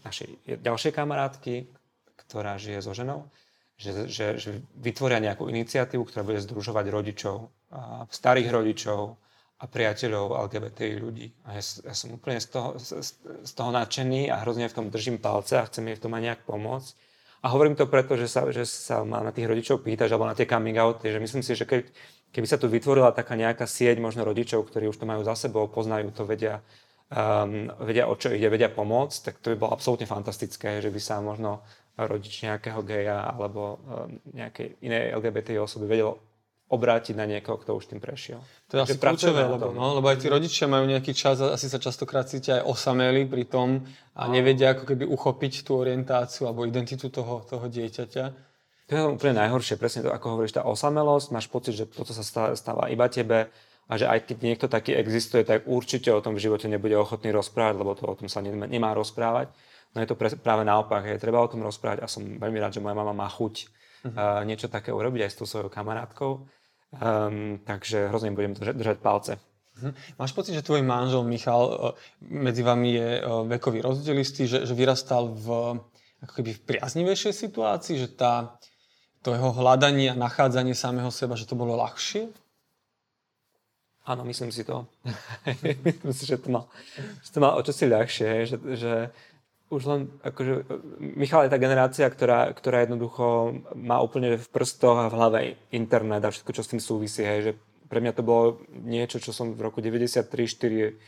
[0.00, 1.68] našej ďalšej kamarátky,
[2.24, 3.28] ktorá žije so ženou,
[3.76, 7.52] že, že, že vytvoria nejakú iniciatívu, ktorá bude združovať rodičov,
[8.08, 9.20] starých rodičov
[9.60, 11.28] a priateľov LGBTI ľudí.
[11.44, 13.12] A ja, ja som úplne z toho, z,
[13.44, 16.22] z toho nadšený a hrozne v tom držím palce a chcem jej v tom aj
[16.24, 16.90] nejak pomôcť.
[17.44, 20.36] A hovorím to preto, že sa, že sa ma na tých rodičov pýtaš, alebo na
[20.36, 21.88] tie coming outy, že myslím si, že keď,
[22.32, 25.64] keby sa tu vytvorila taká nejaká sieť možno rodičov, ktorí už to majú za sebou,
[25.68, 26.60] poznajú to, vedia,
[27.12, 31.00] um, vedia o čo ide, vedia pomôcť, tak to by bolo absolútne fantastické, že by
[31.00, 31.64] sa možno
[31.96, 36.20] rodič nejakého geja alebo um, nejakej inej LGBT osoby vedel
[36.70, 38.38] obrátiť na niekoho, kto už tým prešiel.
[38.70, 41.66] To je asi kľúčové, lebo, no, lebo aj tí rodičia majú nejaký čas a asi
[41.66, 43.82] sa častokrát cítia aj osameli pri tom
[44.14, 48.24] a nevedia ako keby uchopiť tú orientáciu alebo identitu toho, toho dieťaťa.
[48.86, 52.22] To je úplne najhoršie, presne to, ako hovoríš, tá osamelosť, máš pocit, že toto sa
[52.54, 53.50] stáva iba tebe
[53.90, 57.34] a že aj keď niekto taký existuje, tak určite o tom v živote nebude ochotný
[57.34, 59.50] rozprávať, lebo to o tom sa nemá rozprávať.
[59.90, 62.82] No je to práve naopak, je treba o tom rozprávať a som veľmi rád, že
[62.82, 64.14] moja mama má chuť uh-huh.
[64.14, 66.46] uh, niečo také urobiť aj s tou svojou kamarátkou
[66.90, 69.32] Um, takže hrozne budem držať, držať palce.
[69.78, 69.94] Uh-huh.
[70.18, 71.74] Máš pocit, že tvoj manžel Michal, e,
[72.26, 75.78] medzi vami je e, vekový rozdiel istý, že, že vyrastal v,
[76.26, 78.58] ako keby v priaznivejšej situácii, že tá,
[79.22, 82.26] to jeho hľadanie a nachádzanie samého seba, že to bolo ľahšie?
[84.10, 84.90] Áno, myslím si to.
[85.86, 86.66] myslím si, že to mal,
[87.22, 88.92] že to mal o čosi ľahšie, že, že
[89.70, 90.66] už len, akože,
[90.98, 96.26] Michal je tá generácia, ktorá, ktorá jednoducho má úplne v prstoch a v hlave internet
[96.26, 97.22] a všetko, čo s tým súvisí.
[97.22, 97.52] Hej, že
[97.86, 100.98] pre mňa to bolo niečo, čo som v roku 93-4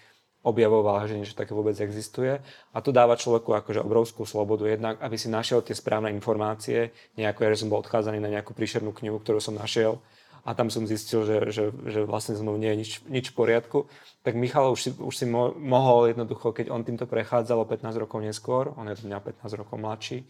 [0.43, 2.39] objavoval, že niečo také vôbec existuje.
[2.75, 7.51] A to dáva človeku akože obrovskú slobodu, jednak aby si našiel tie správne informácie, nejako,
[7.55, 10.03] že som bol odchádzaný na nejakú príšernú knihu, ktorú som našiel
[10.43, 13.39] a tam som zistil, že, že, že vlastne so mnou nie je nič, nič v
[13.39, 13.87] poriadku,
[14.27, 18.03] tak Michal už si, už si mo, mohol jednoducho, keď on týmto prechádzal o 15
[18.03, 20.27] rokov neskôr, on je to mňa 15 rokov mladší,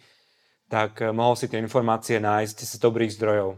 [0.68, 3.57] tak eh, mohol si tie informácie nájsť z dobrých zdrojov.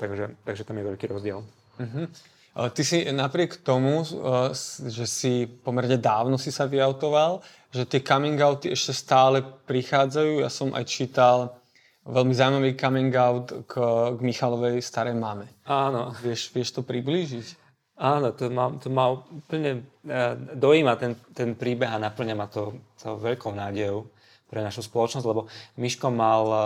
[0.00, 1.44] Takže, takže tam je veľký rozdiel.
[1.76, 2.08] Uh-huh.
[2.56, 4.52] Ty si napriek tomu, eh,
[4.88, 10.44] že si pomerne dávno si sa vyautoval, že tie coming outy ešte stále prichádzajú.
[10.44, 11.59] Ja som aj čítal
[12.06, 13.74] veľmi zaujímavý coming out k,
[14.16, 15.48] k Michalovej starej mame.
[15.68, 16.16] Áno.
[16.20, 17.68] Vieš, vieš to priblížiť?
[18.00, 22.72] Áno, to ma, to ma úplne uh, dojíma ten, ten príbeh a naplňa ma to,
[22.96, 24.08] to veľkou nádejou
[24.48, 26.64] pre našu spoločnosť, lebo Miško mal uh,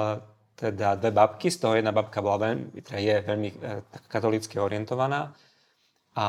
[0.55, 5.35] teda dve babky, z toho jedna babka bola veľmi, teda je veľmi uh, katolícky orientovaná
[6.15, 6.27] a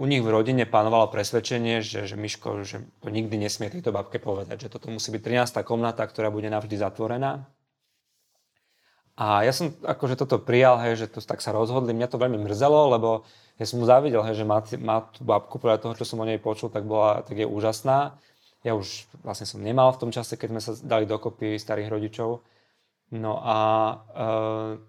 [0.00, 4.16] u nich v rodine panovalo presvedčenie, že, že Miško že to nikdy nesmie tejto babke
[4.16, 5.60] povedať, že toto musí byť 13.
[5.60, 7.44] komnata, ktorá bude navždy zatvorená.
[9.14, 11.94] A ja som akože toto prijal, hej, že to tak sa rozhodli.
[11.94, 13.22] Mňa to veľmi mrzelo, lebo
[13.54, 16.26] ja som mu závidel, hej, že má, má tú babku, podľa toho, čo som o
[16.26, 18.18] nej počul, tak, bola, tak je úžasná.
[18.66, 22.42] Ja už vlastne som nemal v tom čase, keď sme sa dali dokopy starých rodičov.
[23.14, 23.56] No a
[23.94, 23.94] e,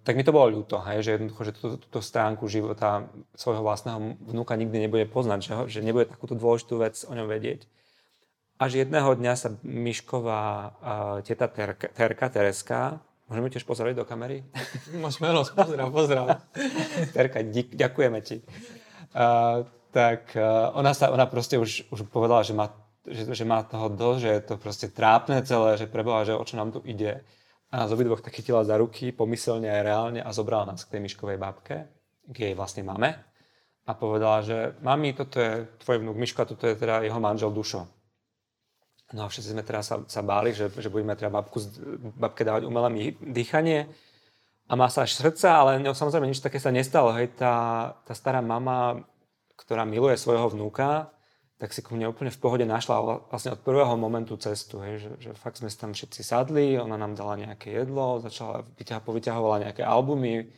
[0.02, 3.06] tak mi to bolo ľúto, hej, že jednoducho, že túto, túto stránku života
[3.38, 7.70] svojho vlastného vnúka nikdy nebude poznať, že, že nebude takúto dôležitú vec o ňom vedieť.
[8.58, 10.68] Až jedného dňa sa Mišková e,
[11.28, 14.46] teta Terka, Terka, Tereska, môžeme tiež pozrieť do kamery?
[15.04, 16.26] Môžeme, pozdrav, pozdrav.
[17.12, 18.42] Terka, dík, ďakujeme ti.
[19.16, 22.70] Uh, tak uh, ona, sa, ona proste už, už povedala, že má,
[23.08, 26.44] že, že má toho dosť, že je to proste trápne celé, že preboha, že o
[26.44, 27.24] čo nám tu ide
[27.72, 31.02] a nás obidvoch tak chytila za ruky, pomyselne aj reálne a zobrala nás k tej
[31.04, 31.92] Miškovej babke,
[32.30, 33.20] k jej vlastne mame
[33.86, 37.86] a povedala, že mami, toto je tvoj vnúk Miško toto je teda jeho manžel Dušo.
[39.14, 41.62] No a všetci sme teraz sa, sa báli, že, že budeme teda babku,
[42.18, 43.86] babke dávať umelé dýchanie
[44.66, 47.14] a má sa až srdca, ale no, samozrejme nič také sa nestalo.
[47.14, 47.54] Hej, tá,
[48.02, 49.06] tá stará mama,
[49.54, 51.14] ktorá miluje svojho vnúka,
[51.62, 55.12] tak si ku mne úplne v pohode našla vlastne od prvého momentu cestu, hej, že,
[55.22, 59.86] že fakt sme tam všetci sadli, ona nám dala nejaké jedlo, začala, vyťah, povyťahovala nejaké
[59.86, 60.50] albumy,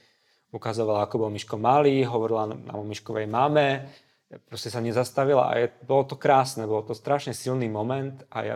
[0.55, 3.91] ukazovala, ako bol Miško malý, hovorila nám o Miškovej mame,
[4.47, 8.55] proste sa nezastavila a je, bolo to krásne, bolo to strašne silný moment a ja,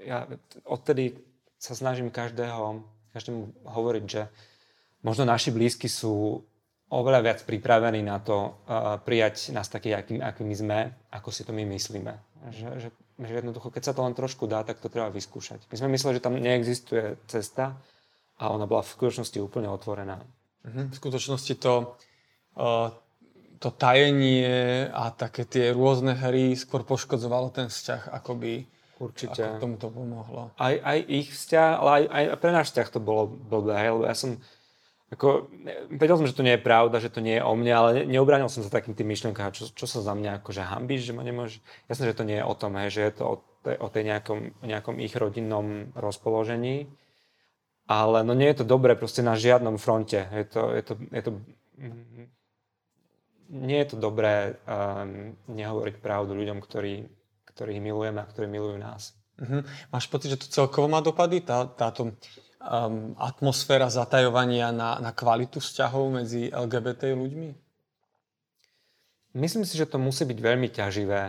[0.00, 0.24] ja
[0.64, 1.20] odtedy
[1.60, 4.22] sa snažím každého, každému hovoriť, že
[5.04, 6.42] možno naši blízky sú
[6.92, 8.36] oveľa viac pripravení na to
[8.68, 12.12] uh, prijať nás taký, aký, aký my sme, ako si to my myslíme.
[12.52, 15.64] Že, že, že jednoducho, keď sa to len trošku dá, tak to treba vyskúšať.
[15.72, 17.80] My sme mysleli, že tam neexistuje cesta
[18.36, 20.20] a ona bola v skutočnosti úplne otvorená.
[20.68, 20.92] Mhm.
[20.92, 21.96] V skutočnosti to,
[22.60, 22.92] uh,
[23.62, 28.52] to tajenie a také tie rôzne hry skôr poškodzovalo ten vzťah, ako by
[29.02, 29.58] Určite.
[29.58, 30.54] Ako tomu to pomohlo.
[30.62, 34.14] Aj, aj ich vzťah, ale aj, aj pre náš vzťah to bolo blbé, lebo ja
[34.14, 34.38] som
[35.12, 35.52] ako,
[35.92, 38.02] vedel som, že to nie je pravda, že to nie je o mne, ale ne,
[38.16, 41.20] neobránil som sa takým tým myšlenkám, čo, čo sa za mňa akože hambíš, že ma
[41.20, 41.60] nemôže...
[41.90, 44.02] Jasné, že to nie je o tom, hej, že je to o, tej, o tej
[44.08, 46.88] nejakom, nejakom ich rodinnom rozpoložení,
[47.84, 50.32] ale no nie je to dobré proste na žiadnom fronte.
[50.32, 51.30] Je to, je to, je to,
[53.52, 57.04] nie je to dobré um, nehovoriť pravdu ľuďom, ktorí,
[57.52, 59.12] ktorých milujeme a ktorí milujú nás.
[59.36, 59.60] Uh-huh.
[59.92, 62.16] Máš pocit, že to celkovo má dopady, tá, táto
[62.64, 67.50] um, atmosféra zatajovania na, na kvalitu vzťahov medzi LGBT ľuďmi?
[69.36, 71.22] Myslím si, že to musí byť veľmi ťaživé.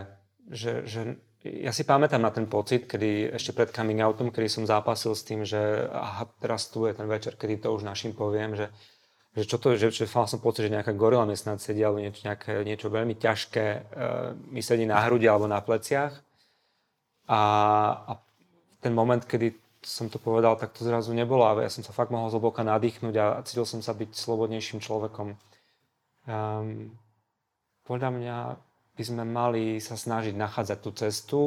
[0.48, 1.00] Že, že
[1.44, 5.24] ja si pamätám na ten pocit, kedy ešte pred coming outom, kedy som zápasil s
[5.24, 8.72] tým, že aha, teraz tu je ten večer, kedy to už našim poviem, že,
[9.34, 11.98] že čo to že, že mal som pocit, že nejaká gorila mi snad sedí, alebo
[11.98, 16.14] niečo, nejaké, niečo veľmi ťažké uh, mi sedí na hrudi alebo na pleciach.
[17.26, 17.40] A,
[18.06, 18.12] a
[18.78, 22.14] ten moment, kedy som to povedal, tak to zrazu nebolo a ja som sa fakt
[22.14, 25.36] mohol zhlboka nadýchnuť a cítil som sa byť slobodnejším človekom.
[26.24, 26.94] Um,
[27.84, 28.36] podľa mňa
[28.96, 31.40] by sme mali sa snažiť nachádzať tú cestu.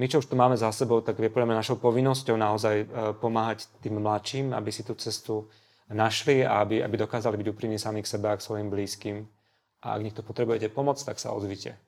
[0.00, 2.86] My, čo už tu máme za sebou, tak je podľa mňa našou povinnosťou naozaj uh,
[3.14, 5.46] pomáhať tým mladším, aby si tú cestu
[5.90, 9.26] našli a aby, aby dokázali byť úprimní sami k sebe a k svojim blízkym.
[9.86, 11.78] A ak niekto potrebujete pomoc, tak sa ozvite.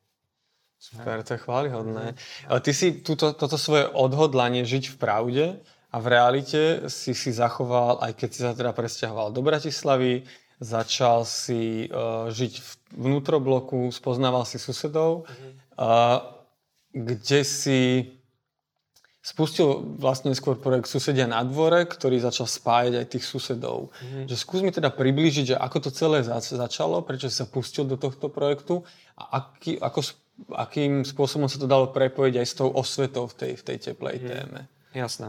[0.79, 2.15] Super, to je chválihodné.
[2.47, 5.45] Ale ty si túto, toto svoje odhodlanie žiť v pravde
[5.91, 10.23] a v realite si si zachoval, aj keď si sa teda presťahoval do Bratislavy,
[10.63, 16.23] začal si uh, žiť v vnútrobloku, spoznával si susedov, uh,
[16.95, 17.81] kde si
[19.29, 23.93] spustil vlastne skôr projekt Susedia na dvore, ktorý začal spájať aj tých susedov.
[23.93, 24.25] Mm-hmm.
[24.25, 27.85] Že skús mi teda priblížiť, že ako to celé zač- začalo, prečo si sa pustil
[27.85, 28.89] do tohto projektu
[29.21, 30.01] a aký, ako,
[30.57, 34.17] akým spôsobom sa to dalo prepojiť aj s tou osvetou v tej, v tej teplej
[34.17, 34.33] mm-hmm.
[34.33, 34.61] téme.
[34.97, 35.29] Jasné.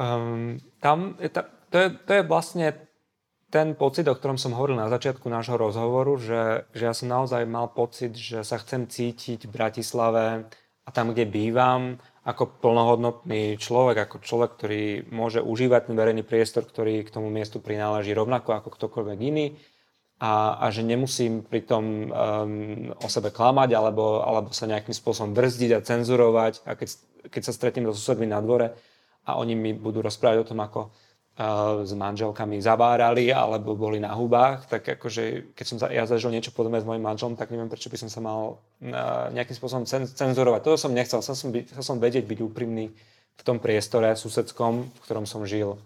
[0.00, 2.66] Um, tam ta, to, je, to je vlastne
[3.52, 7.44] ten pocit, o ktorom som hovoril na začiatku nášho rozhovoru, že, že ja som naozaj
[7.44, 10.48] mal pocit, že sa chcem cítiť v Bratislave
[10.84, 16.68] a tam, kde bývam, ako plnohodnotný človek, ako človek, ktorý môže užívať ten verejný priestor,
[16.68, 19.56] ktorý k tomu miestu prináleží rovnako ako ktokoľvek iný.
[20.20, 22.08] A, a že nemusím pritom um,
[23.00, 26.68] o sebe klamať alebo, alebo sa nejakým spôsobom brzdiť a cenzurovať.
[26.68, 26.88] A keď,
[27.32, 28.76] keď sa stretnem so susedmi na dvore,
[29.28, 30.88] a oni mi budú rozprávať o tom, ako,
[31.86, 36.82] s manželkami zabárali alebo boli na hubách, tak akože keď som ja zažil niečo podobné
[36.82, 38.58] s mojim manželom, tak neviem, prečo by som sa mal
[39.30, 40.60] nejakým spôsobom cenzurovať.
[40.66, 42.90] Toto som nechcel, chcel som, byť, chcel som vedieť byť úprimný
[43.38, 45.78] v tom priestore susedskom, v ktorom som žil.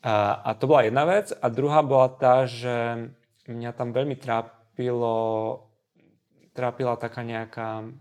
[0.00, 1.36] A, a to bola jedna vec.
[1.36, 3.12] A druhá bola tá, že
[3.44, 5.60] mňa tam veľmi trápilo,
[6.56, 7.92] trápila taká nejaká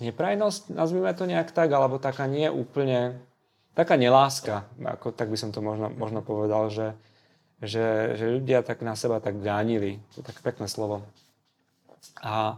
[0.00, 3.20] neprajnosť, nazvime to nejak tak, alebo taká nie úplne
[3.76, 6.96] taká neláska, ako, tak by som to možno, možno povedal, že,
[7.60, 10.00] že, že ľudia tak na seba tak gánili.
[10.16, 11.04] To je tak pekné slovo.
[12.24, 12.56] A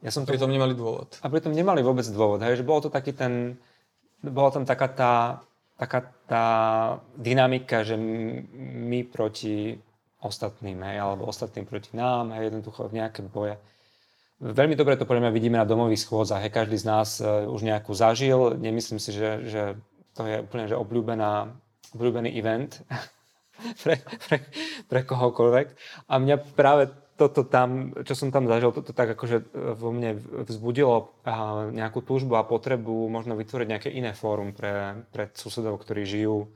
[0.00, 0.30] ja som to...
[0.30, 1.18] Pritom nemali dôvod.
[1.20, 2.38] A pritom nemali vôbec dôvod.
[2.40, 3.58] Hej, že bolo to taký ten...
[4.22, 5.14] Bola tam taká tá,
[5.74, 6.44] taká tá
[7.18, 9.74] dynamika, že my proti
[10.20, 13.56] ostatným, hej, alebo ostatným proti nám, hej, jednoducho v nejaké boje.
[14.40, 16.40] Veľmi dobre to podľa mňa vidíme na domových schôdzach.
[16.44, 18.56] Hej, každý z nás uh, už nejakú zažil.
[18.56, 19.62] Nemyslím si, že, že
[20.14, 21.50] to je úplne že obľúbená,
[21.94, 22.82] obľúbený event
[23.82, 24.36] pre, pre,
[24.86, 25.66] pre kohokoľvek.
[26.10, 30.16] A mňa práve toto tam, čo som tam zažil, toto tak akože vo mne
[30.48, 31.20] vzbudilo
[31.68, 36.48] nejakú túžbu a potrebu možno vytvoriť nejaké iné fórum pre, pre susedov, ktorí žijú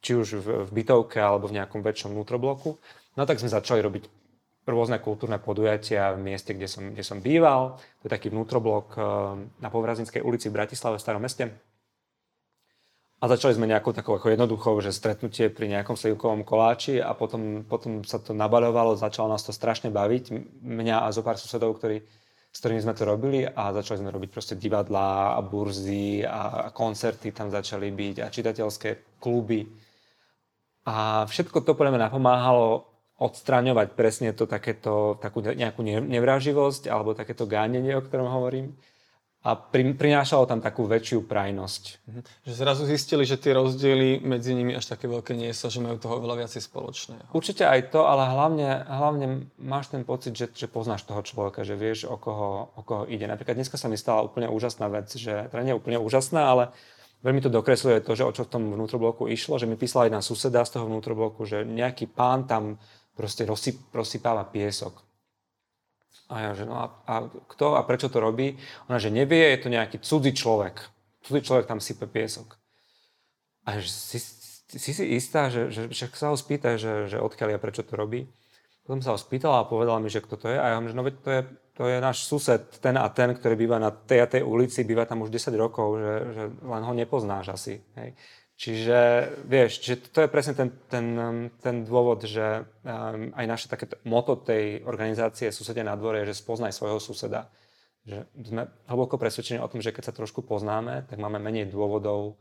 [0.00, 2.80] či už v, v bytovke alebo v nejakom väčšom vnútrobloku.
[3.20, 4.08] No tak sme začali robiť
[4.66, 7.76] rôzne kultúrne podujatia v mieste, kde som, kde som býval.
[8.02, 8.98] To je taký vnútroblok
[9.62, 11.52] na Povrazinskej ulici v Bratislave v starom meste.
[13.16, 17.64] A začali sme nejakou takou ako jednoduchou, že stretnutie pri nejakom slivkovom koláči a potom,
[17.64, 22.04] potom sa to nabaľovalo, začalo nás to strašne baviť, mňa a zo pár susedov, ktorí,
[22.52, 26.76] s ktorými sme to robili a začali sme robiť proste divadlá a burzy a, a
[26.76, 29.64] koncerty tam začali byť a čitateľské kluby.
[30.84, 32.84] A všetko to podľa mňa napomáhalo
[33.16, 38.76] odstraňovať presne to takéto, takú nejakú nevraživosť alebo takéto gánenie, o ktorom hovorím
[39.46, 41.82] a pri, prinášalo tam takú väčšiu prajnosť.
[42.10, 42.20] Mhm.
[42.50, 46.02] Že zrazu zistili, že tie rozdiely medzi nimi až také veľké nie sú, že majú
[46.02, 47.30] toho veľa viacej spoločného.
[47.30, 49.26] Určite aj to, ale hlavne, hlavne
[49.62, 53.30] máš ten pocit, že, že poznáš toho človeka, že vieš, o koho, o koho ide.
[53.30, 56.74] Napríklad dneska sa mi stala úplne úžasná vec, že teda nie úplne úžasná, ale
[57.22, 60.26] veľmi to dokresluje to, že o čo v tom vnútrobloku išlo, že mi písala jedna
[60.26, 62.82] suseda z toho vnútrobloku, že nejaký pán tam
[63.14, 65.05] proste rozsyp, rozsypáva piesok.
[66.26, 68.58] A ja, že no a, a kto a prečo to robí?
[68.90, 70.82] Ona, že nevie, je to nejaký cudzí človek.
[71.22, 72.58] Cudzí človek tam sype piesok.
[73.66, 74.18] A že si,
[74.66, 77.94] si, si istá, že, že však sa ho spýta, že, že odkiaľ a prečo to
[77.94, 78.26] robí.
[78.86, 80.58] Potom sa ho spýtala a povedala mi, že kto to je.
[80.58, 81.40] A ja že no veď to je,
[81.74, 85.02] to je náš sused, ten a ten, ktorý býva na tej a tej ulici, býva
[85.06, 87.82] tam už 10 rokov, že, že len ho nepoznáš asi.
[87.98, 88.14] Hej.
[88.56, 88.98] Čiže,
[89.44, 91.06] vieš, čiže to je presne ten, ten,
[91.60, 96.40] ten dôvod, že um, aj naše takéto moto tej organizácie Susedia na dvore je, že
[96.40, 97.52] spoznaj svojho suseda.
[98.08, 102.40] Že sme hlboko presvedčení o tom, že keď sa trošku poznáme, tak máme menej dôvodov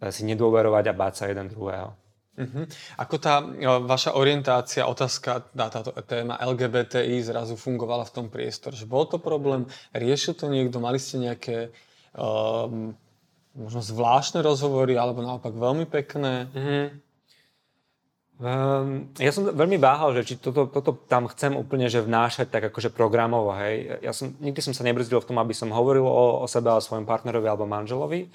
[0.00, 1.92] eh, si nedôverovať a báť sa jeden druhého.
[2.36, 2.68] Uh-huh.
[3.00, 3.40] Ako tá
[3.80, 8.76] vaša orientácia, otázka, táto téma LGBTI zrazu fungovala v tom priestore?
[8.84, 9.64] Bol to problém?
[9.96, 10.76] Riešil to niekto?
[10.76, 11.72] Mali ste nejaké
[12.12, 12.92] um,
[13.56, 16.46] možno zvláštne rozhovory, alebo naopak veľmi pekné?
[16.52, 16.84] Mm-hmm.
[18.36, 22.68] Um, ja som veľmi váhal, že či toto, toto tam chcem úplne že vnášať tak
[22.68, 23.96] akože programovo, hej.
[24.04, 26.76] Ja som, nikdy som sa nebrzdil v tom, aby som hovoril o, o sebe a
[26.76, 28.28] o svojom partnerovi alebo manželovi,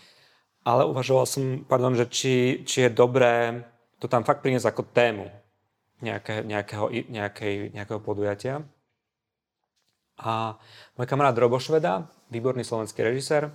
[0.66, 3.62] ale uvažoval som, pardon, že či, či je dobré
[4.02, 5.30] to tam fakt priniesť ako tému
[6.02, 8.66] nejaké, nejakého, nejakej, nejakého podujatia.
[10.18, 10.58] A
[10.98, 13.54] môj kamarát Robošveda, výborný slovenský režisér,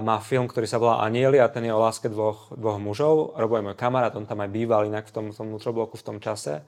[0.00, 3.34] má film, ktorý sa volá Anieli a ten je o láske dvoch, dvoch mužov.
[3.34, 6.06] Robo je môj kamarát, on tam aj býval inak v tom, v tom vnútrobloku v
[6.06, 6.62] tom čase.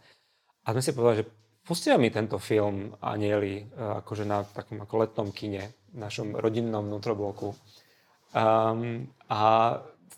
[0.66, 1.30] A sme si povedali, že
[1.62, 3.64] pustíme mi tento film Anieli e,
[4.02, 7.54] akože na takom ako letnom kine, našom rodinnom vnútrobloku.
[8.34, 9.40] Um, a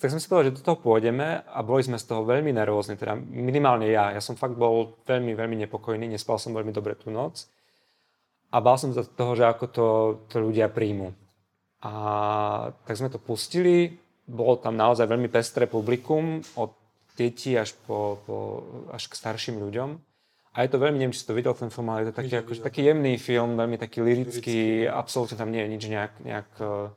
[0.01, 2.97] tak sme si povedali, že do toho pôjdeme a boli sme z toho veľmi nervózni,
[2.97, 4.17] teda minimálne ja.
[4.17, 7.45] Ja som fakt bol veľmi, veľmi nepokojný, nespal som veľmi dobre tú noc
[8.51, 9.87] a bál som sa toho, že ako to,
[10.33, 11.13] to ľudia príjmu.
[11.81, 11.93] A
[12.85, 13.97] tak sme to pustili.
[14.29, 16.77] Bolo tam naozaj veľmi pestré publikum, od
[17.17, 18.37] detí až, po, po,
[18.93, 19.99] až k starším ľuďom.
[20.51, 22.31] A je to veľmi, neviem, či si to videl ten film, ale je to taký,
[22.43, 26.91] akože, taký jemný film, veľmi taký lirický, absolútne tam nie je nič nejak, nejak eh,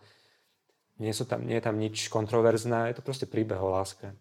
[1.05, 4.17] nie, sú tam, nie je tam nič kontroverzné, je to proste príbeh o láske.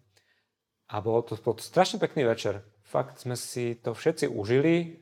[0.93, 2.61] A bolo to, bol to strašne pekný večer.
[2.85, 5.01] Fakt sme si to všetci užili,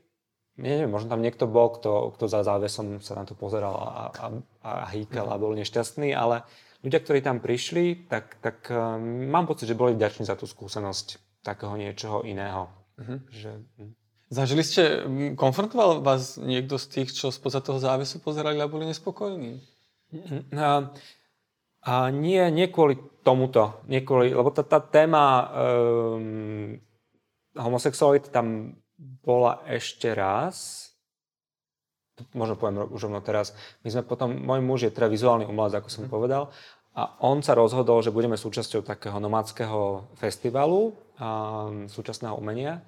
[0.60, 4.26] neviem, možno tam niekto bol, kto, kto za závesom sa na to pozeral a, a,
[4.64, 6.44] a hýkal a bol nešťastný, ale
[6.84, 11.40] ľudia, ktorí tam prišli, tak, tak um, mám pocit, že boli vďační za tú skúsenosť
[11.42, 12.68] takého niečoho iného.
[12.98, 13.18] Uh-huh.
[13.32, 13.50] Že,
[13.80, 13.92] hm.
[14.32, 15.04] Zažili ste,
[15.36, 19.60] konfrontoval vás niekto z tých, čo spoza toho závesu pozerali a boli nespokojní?
[20.52, 20.88] No,
[21.82, 22.94] A nie, nie kvôli
[23.26, 26.78] tomuto, nie kvôli, lebo tá, tá téma um,
[27.58, 28.78] homosexuality tam
[29.22, 30.88] bola ešte raz,
[32.30, 33.50] možno poviem už rovno teraz,
[33.82, 36.12] my sme potom, môj muž je teda vizuálny umelec, ako som mm.
[36.12, 36.54] povedal,
[36.92, 42.84] a on sa rozhodol, že budeme súčasťou takého nomadského festivalu um, súčasného umenia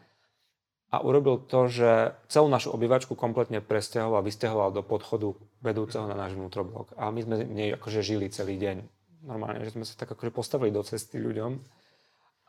[0.93, 5.33] a urobil to, že celú našu obývačku kompletne presťahoval vysťahoval do podchodu
[5.65, 6.93] vedúceho na náš vnútroblok.
[7.01, 8.85] A my sme nej akože žili celý deň.
[9.25, 11.59] Normálne, že sme sa tak akože postavili do cesty ľuďom.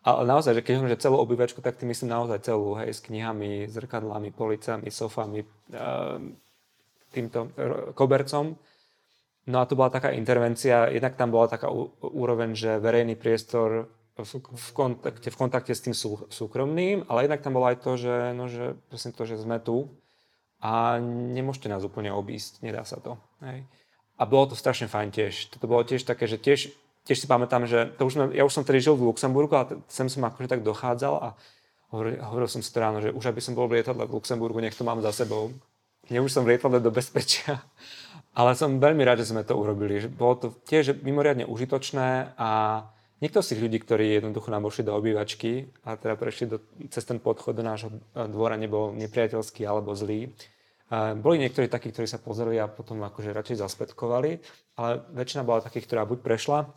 [0.05, 3.01] Ale naozaj, že keď hovorím, že celú obývačku, tak tým myslím naozaj celú, hej, s
[3.01, 5.41] knihami, zrkadlami, policami, sofami,
[5.73, 6.37] ehm,
[7.09, 7.49] týmto
[7.97, 8.53] kobercom.
[9.49, 14.69] No a to bola taká intervencia, jednak tam bola taká úroveň, že verejný priestor v
[14.71, 18.47] kontakte, v kontakte s tým sú, súkromným, ale jednak tam bolo aj to, že, no,
[18.47, 19.91] že, presne to, že sme tu
[20.63, 20.97] a
[21.35, 23.19] nemôžete nás úplne obísť, nedá sa to.
[23.43, 23.67] Hej.
[24.15, 25.51] A bolo to strašne fajn tiež.
[25.51, 26.71] Toto bolo tiež také, že tiež,
[27.05, 29.69] tiež si pamätám, že to už sme, ja už som vtedy žil v Luxemburgu a
[29.85, 31.29] sem som akože tak dochádzal a
[31.93, 34.75] hovoril, hovoril som si ráno, že už aby som bol v lietadle v Luxemburgu, nech
[34.75, 35.53] to mám za sebou.
[36.09, 37.61] Ja už som v lietadle do bezpečia.
[38.37, 40.03] Ale som veľmi rád, že sme to urobili.
[40.03, 42.83] Že bolo to tiež mimoriadne užitočné a
[43.23, 46.59] niekto z tých ľudí, ktorí jednoducho nám vošli do obývačky a teda prešli do,
[46.91, 50.35] cez ten podchod do nášho dvora, nebol nepriateľský alebo zlý.
[50.91, 54.37] A boli niektorí takí, ktorí sa pozreli a potom akože radšej zaspätkovali,
[54.77, 56.69] ale väčšina bola takých, ktorá buď prešla,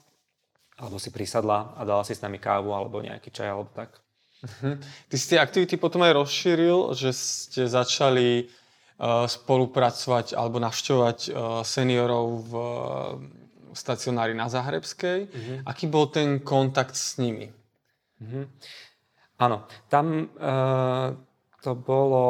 [0.78, 3.98] alebo si prisadla a dala si s nami kávu alebo nejaký čaj alebo tak.
[4.38, 4.78] Uh-huh.
[5.10, 8.46] Ty si tie aktivity potom aj rozšíril, že ste začali
[8.98, 12.52] Eh, spolupracovať alebo navštevovať eh, seniorov v
[13.70, 15.30] stacionári na Zahrebskej.
[15.30, 15.58] Uh-huh.
[15.70, 17.46] Aký bol ten kontakt s nimi?
[18.18, 18.50] Uh-huh.
[19.38, 21.14] Áno, tam uh,
[21.62, 22.26] to bolo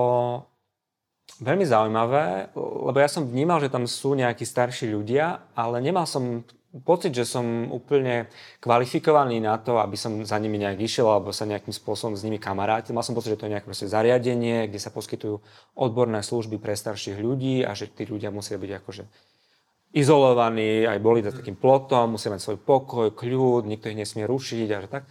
[1.40, 6.44] veľmi zaujímavé, lebo ja som vnímal, že tam sú nejakí starší ľudia, ale nemal som
[6.84, 8.28] pocit, že som úplne
[8.60, 12.36] kvalifikovaný na to, aby som za nimi nejak išiel alebo sa nejakým spôsobom s nimi
[12.36, 12.92] kamarátil.
[12.92, 15.40] Mal som pocit, že to je nejaké zariadenie, kde sa poskytujú
[15.72, 19.04] odborné služby pre starších ľudí a že tí ľudia musia byť akože
[19.96, 24.68] izolovaní, aj boli za takým plotom, musia mať svoj pokoj, kľud, nikto ich nesmie rušiť
[24.68, 25.04] a že tak.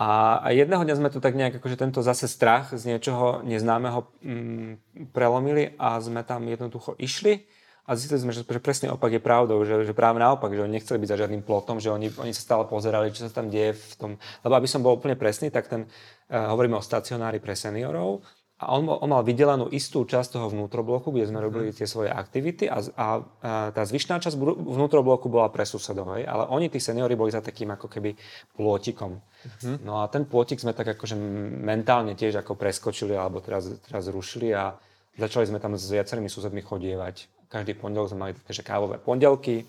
[0.00, 4.72] A, jedného dňa sme tu tak nejak akože tento zase strach z niečoho neznámeho mm,
[5.12, 7.44] prelomili a sme tam jednoducho išli
[7.86, 10.78] a zistili sme, že, že presne opak je pravdou, že, že práve naopak, že oni
[10.78, 13.76] nechceli byť za žiadnym plotom, že oni, oni sa stále pozerali, čo sa tam deje
[13.76, 14.10] v tom.
[14.44, 18.22] Lebo aby som bol úplne presný, tak ten, uh, hovoríme o stacionári pre seniorov,
[18.60, 21.76] a on, on mal vydelenú istú časť toho vnútrobloku, kde sme robili mhm.
[21.80, 23.06] tie svoje aktivity a, a,
[23.40, 26.28] a tá zvyšná časť vnútrobloku bola pre susedov, hej?
[26.28, 28.12] ale oni, tí seniori, boli za takým ako keby
[28.52, 29.16] plôtikom.
[29.16, 29.76] Uh-huh.
[29.80, 31.16] No a ten plôtik sme tak akože
[31.64, 34.76] mentálne tiež ako preskočili alebo teraz, teraz rušili a
[35.16, 39.66] začali sme tam s viacerými susedmi chodievať každý pondelok sme mali také, že kávové pondelky.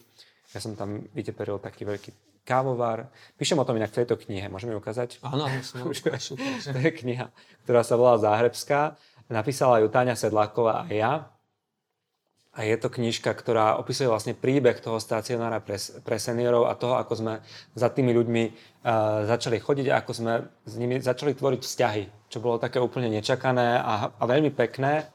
[0.53, 2.11] Ja som tam vyteperil taký veľký
[2.45, 3.09] kávovar.
[3.37, 5.21] Píšem o tom inak v tejto knihe, môžeme ju ukázať?
[5.25, 5.49] Áno,
[6.73, 7.33] To je kniha,
[7.65, 8.97] ktorá sa volá Záhrebská.
[9.31, 11.13] Napísala ju Táňa Sedláková a ja.
[12.51, 16.99] A je to knižka, ktorá opisuje vlastne príbeh toho stacionára pre, pre seniorov a toho,
[16.99, 17.33] ako sme
[17.79, 20.33] za tými ľuďmi uh, začali chodiť a ako sme
[20.67, 25.07] s nimi začali tvoriť vzťahy, čo bolo také úplne nečakané a, a veľmi pekné.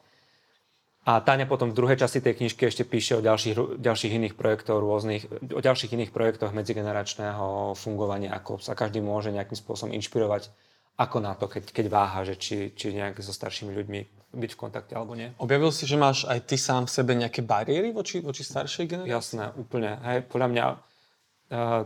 [1.07, 4.83] A Táňa potom v druhej časti tej knižky ešte píše o ďalších, ďalších iných projektoch
[4.83, 10.51] rôznych, o ďalších iných projektoch medzigeneračného fungovania, ako sa každý môže nejakým spôsobom inšpirovať
[10.97, 14.01] ako na to, keď, keď váha, že či, či nejak so staršími ľuďmi
[14.35, 15.31] byť v kontakte alebo nie.
[15.39, 19.13] Objavil si, že máš aj ty sám v sebe nejaké bariéry voči, voči staršej generácii?
[19.13, 20.01] Jasné, úplne.
[20.03, 20.79] Hej, podľa mňa uh,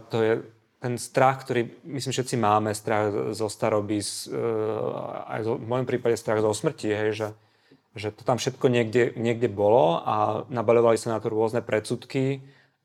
[0.09, 0.33] to je
[0.81, 6.17] ten strach, ktorý myslím všetci máme, strach zo staroby, uh, aj zo, v môjom prípade
[6.17, 7.27] strach zo smrti, hej, že
[7.95, 12.39] že to tam všetko niekde, niekde bolo a nabaľovali sa na to rôzne predsudky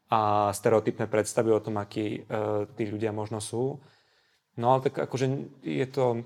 [0.10, 3.78] a stereotypné predstavy o tom, akí e, tí ľudia možno sú.
[4.58, 5.26] No ale tak akože
[5.62, 6.26] je to...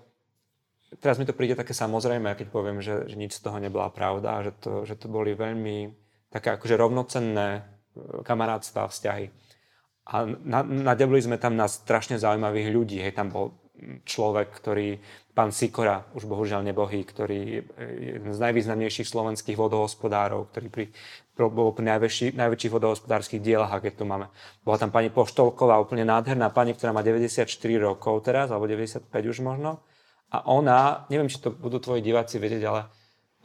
[0.99, 4.41] Teraz mi to príde také samozrejme, keď poviem, že, že nič z toho nebola pravda,
[4.41, 5.93] že to, že to boli veľmi
[6.34, 7.61] také akože rovnocenné e,
[8.23, 9.27] kamarátstva, vzťahy.
[10.09, 12.97] A na, nadebli sme tam na strašne zaujímavých ľudí.
[13.03, 13.53] Hej, tam bol
[14.03, 14.99] človek, ktorý,
[15.39, 17.61] pán Sikora, už bohužiaľ nebohý, ktorý je
[18.19, 20.85] jeden z najvýznamnejších slovenských vodohospodárov, ktorý pri,
[21.39, 24.27] bol pri najväčší, najväčších vodohospodárských dielach, aké tu máme.
[24.67, 27.47] Bola tam pani Poštolková, úplne nádherná pani, ktorá má 94
[27.79, 29.79] rokov teraz, alebo 95 už možno.
[30.27, 32.81] A ona, neviem, či to budú tvoji diváci vedieť, ale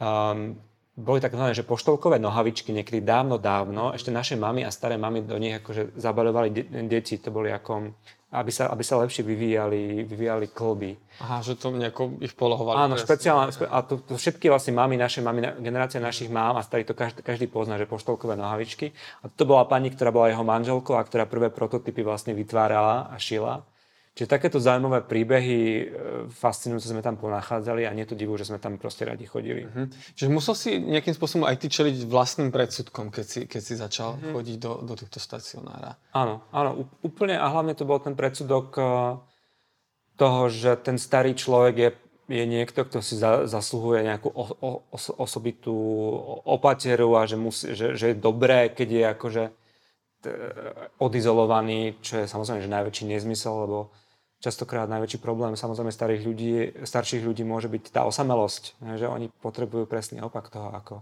[0.03, 0.59] um,
[0.99, 5.39] boli tak že poštolkové nohavičky niekedy dávno, dávno, ešte naše mamy a staré mamy do
[5.39, 7.95] nich akože zabalovali de- deti, to boli ako,
[8.35, 10.95] aby sa, aby sa lepšie vyvíjali, vyvíjali klby.
[11.23, 12.75] Aha, že to nejako ich polohovali.
[12.75, 16.83] Áno, špeciálne, a to, to všetky vlastne mamy, naše mamy, generácia našich mám a starí
[16.83, 18.91] to každý, každý pozná, že poštolkové nohavičky.
[19.23, 23.15] A to bola pani, ktorá bola jeho manželkou a ktorá prvé prototypy vlastne vytvárala a
[23.15, 23.63] šila.
[24.15, 25.83] Čiže takéto zaujímavé príbehy e,
[26.31, 29.67] fascinujúce sme tam ponachádzali a nie to divu, že sme tam proste radi chodili.
[29.67, 29.91] Uh-huh.
[30.15, 34.15] Čiže musel si nejakým spôsobom aj ty čeliť vlastným predsudkom, keď si, keď si začal
[34.15, 34.39] uh-huh.
[34.39, 35.99] chodiť do, do tohto stacionára.
[36.15, 38.83] Áno, áno, úplne a hlavne to bol ten predsudok e,
[40.15, 41.89] toho, že ten starý človek je,
[42.31, 45.75] je niekto, kto si za, zasluhuje nejakú o, o, os, osobitú
[46.47, 49.43] opateru a že, musí, že, že je dobré, keď je akože
[50.99, 53.93] odizolovaný, čo je samozrejme že najväčší nezmysel, lebo
[54.43, 56.53] častokrát najväčší problém samozrejme starých ľudí,
[56.85, 61.01] starších ľudí môže byť tá osamelosť, že oni potrebujú presný opak toho, ako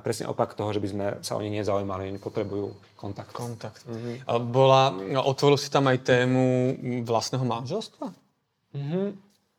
[0.00, 3.36] presne opak toho, že by sme sa o nich nezaujímali, oni potrebujú kontakt.
[3.36, 3.84] Kontakt.
[4.24, 4.96] A bola,
[5.28, 6.44] otvoril si tam aj tému
[7.04, 8.06] vlastného manželstva?
[8.74, 9.06] Mm-hmm.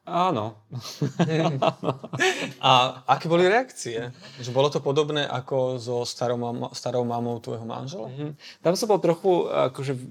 [0.06, 0.54] Áno.
[2.62, 2.72] a
[3.10, 4.14] aké boli reakcie?
[4.38, 8.14] Že bolo to podobné ako so starou, mam- starou mamou tvojho manžela?
[8.14, 8.62] Mm-hmm.
[8.62, 10.02] Tam som bol trochu akože, e,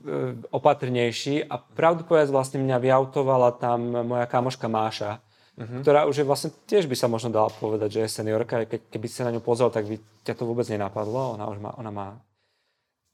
[0.51, 5.22] opatrnejší a pravdu povedať vlastne mňa vyautovala tam moja kamoška Máša,
[5.62, 5.80] mm-hmm.
[5.86, 8.66] ktorá už je vlastne tiež by sa možno dala povedať, že je seniorka.
[8.66, 11.38] Ke, keby si na ňu pozrel, tak by ťa to vôbec nenapadlo.
[11.38, 12.09] Ona už má, ona má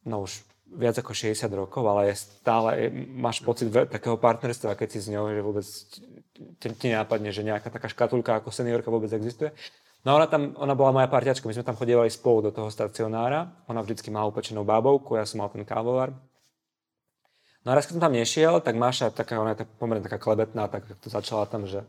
[0.08, 2.70] no už viac ako 60 rokov, ale je stále,
[3.10, 5.66] máš pocit takého partnerstva, keď si s ňou, že vôbec
[6.60, 9.52] ti, nenápadne, že nejaká taká škatulka ako seniorka vôbec existuje.
[10.00, 13.52] No ona tam, ona bola moja parťačka, my sme tam chodievali spolu do toho stacionára,
[13.68, 16.16] ona vždycky mala upečenú bábovku, ja som mal ten kávovar.
[17.60, 20.16] No a raz, keď som tam nešiel, tak Máša, taká, ona je tak pomerne taká
[20.16, 21.84] klebetná, tak to začala tam, že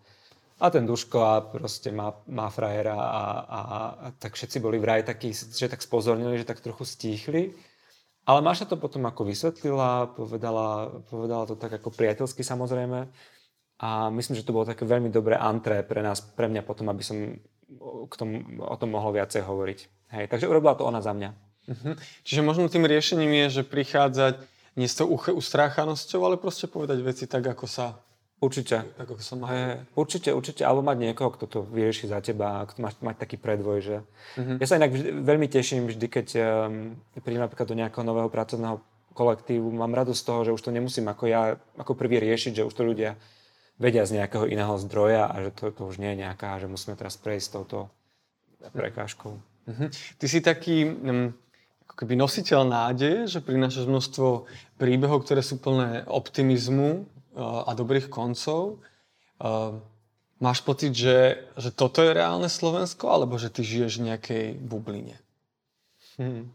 [0.62, 3.80] a ten Duško a proste má, má frajera a, a, a,
[4.22, 7.58] tak všetci boli vraj takí, že tak spozornili, že tak trochu stíchli.
[8.30, 13.10] Ale Máša to potom ako vysvetlila, povedala, povedala to tak ako priateľsky samozrejme.
[13.82, 17.02] A myslím, že to bolo také veľmi dobré antré pre nás, pre mňa potom, aby
[17.02, 17.18] som
[18.06, 19.80] k tomu, o tom mohol viacej hovoriť.
[20.14, 21.30] Hej, takže urobila to ona za mňa.
[21.72, 21.94] Uh-huh.
[22.22, 24.38] Čiže možno tým riešením je, že prichádzať
[24.78, 27.98] nie s tou ustráchanosťou, ale proste povedať veci tak, ako sa
[28.42, 28.82] Určite.
[28.98, 29.46] Tak, ako sa má.
[29.54, 30.66] Hey, určite, určite.
[30.66, 33.78] Alebo mať niekoho, kto to vyrieši za teba, kto mať, mať taký predvoj.
[33.86, 33.96] Že...
[34.02, 34.58] Uh-huh.
[34.58, 38.82] Ja sa inak vždy, veľmi teším vždy, keď um, prídem napríklad do nejakého nového pracovného
[39.14, 39.70] kolektívu.
[39.70, 42.74] Mám radosť z toho, že už to nemusím ako ja ako prvý riešiť, že už
[42.74, 43.14] to ľudia
[43.82, 46.94] vedia z nejakého iného zdroja a že to, to už nie je nejaká, že musíme
[46.94, 47.90] teraz prejsť touto
[48.70, 49.34] prekážkou.
[49.42, 49.90] Uh-huh.
[50.22, 51.34] Ty si taký um,
[51.90, 54.46] ako keby nositeľ nádeje, že prinášaš množstvo
[54.78, 57.04] príbehov, ktoré sú plné optimizmu
[57.34, 58.78] uh, a dobrých koncov.
[59.42, 59.82] Uh,
[60.38, 65.18] máš pocit, že, že toto je reálne Slovensko, alebo že ty žiješ v nejakej bubline?
[66.22, 66.54] Hmm.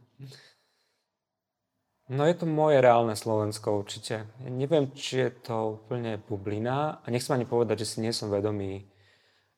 [2.06, 4.30] No je to moje reálne Slovensko určite.
[4.30, 8.30] Ja neviem, či je to úplne bublina a nechcem ani povedať, že si nie som
[8.30, 8.86] vedomý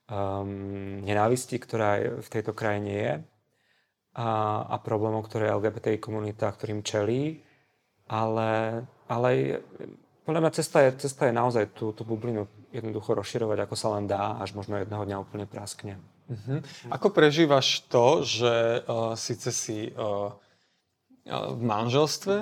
[0.08, 3.12] um, nenávisti, ktorá v tejto krajine je
[4.16, 4.30] a,
[4.64, 7.44] a problémov, ktoré LGBTI komunita, ktorým čelí,
[8.08, 8.82] ale,
[9.12, 9.60] ale
[10.24, 14.08] podľa mňa cesta je, cesta je naozaj tú, tú bublinu jednoducho rozširovať, ako sa len
[14.08, 16.00] dá, až možno jedného dňa úplne praskne.
[16.28, 16.64] Uh-huh.
[16.88, 20.32] Ako prežívaš to, že uh, síce si uh,
[21.28, 22.36] v manželstve,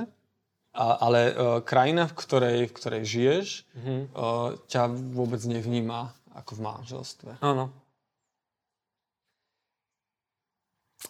[0.76, 4.00] a, ale uh, krajina, v ktorej, v ktorej žiješ, mm-hmm.
[4.12, 4.82] uh, ťa
[5.12, 7.30] vôbec nevníma ako v manželstve.
[7.40, 7.72] Áno.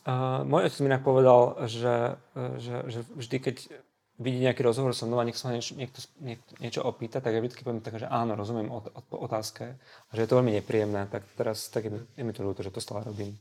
[0.06, 2.14] Uh, môj otec mi povedal, že,
[2.62, 3.56] že, že vždy, keď
[4.16, 7.40] vidí nejaký rozhovor so mnou a nech sa niečo, niekto, niekto niečo opýta, tak ja
[7.44, 11.10] vždy poviem tak, že áno, rozumiem o, o, otázke a že je to veľmi nepríjemné,
[11.12, 13.36] tak teraz tak je, je mi to ľúto, že to stále robím.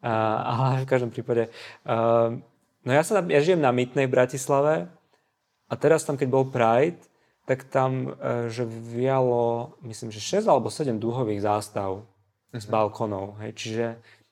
[0.00, 1.52] Uh, ale v každom prípade
[1.86, 2.34] uh,
[2.84, 4.74] No ja, sa, ja žijem na Mytnej v Bratislave
[5.68, 7.00] a teraz tam, keď bol Pride,
[7.44, 12.56] tak tam, e, že vialo, myslím, že 6 alebo 7 dúhových zástav uh-huh.
[12.56, 12.72] z mhm.
[12.72, 13.36] balkonov.
[13.44, 13.52] Hej.
[13.58, 13.84] Čiže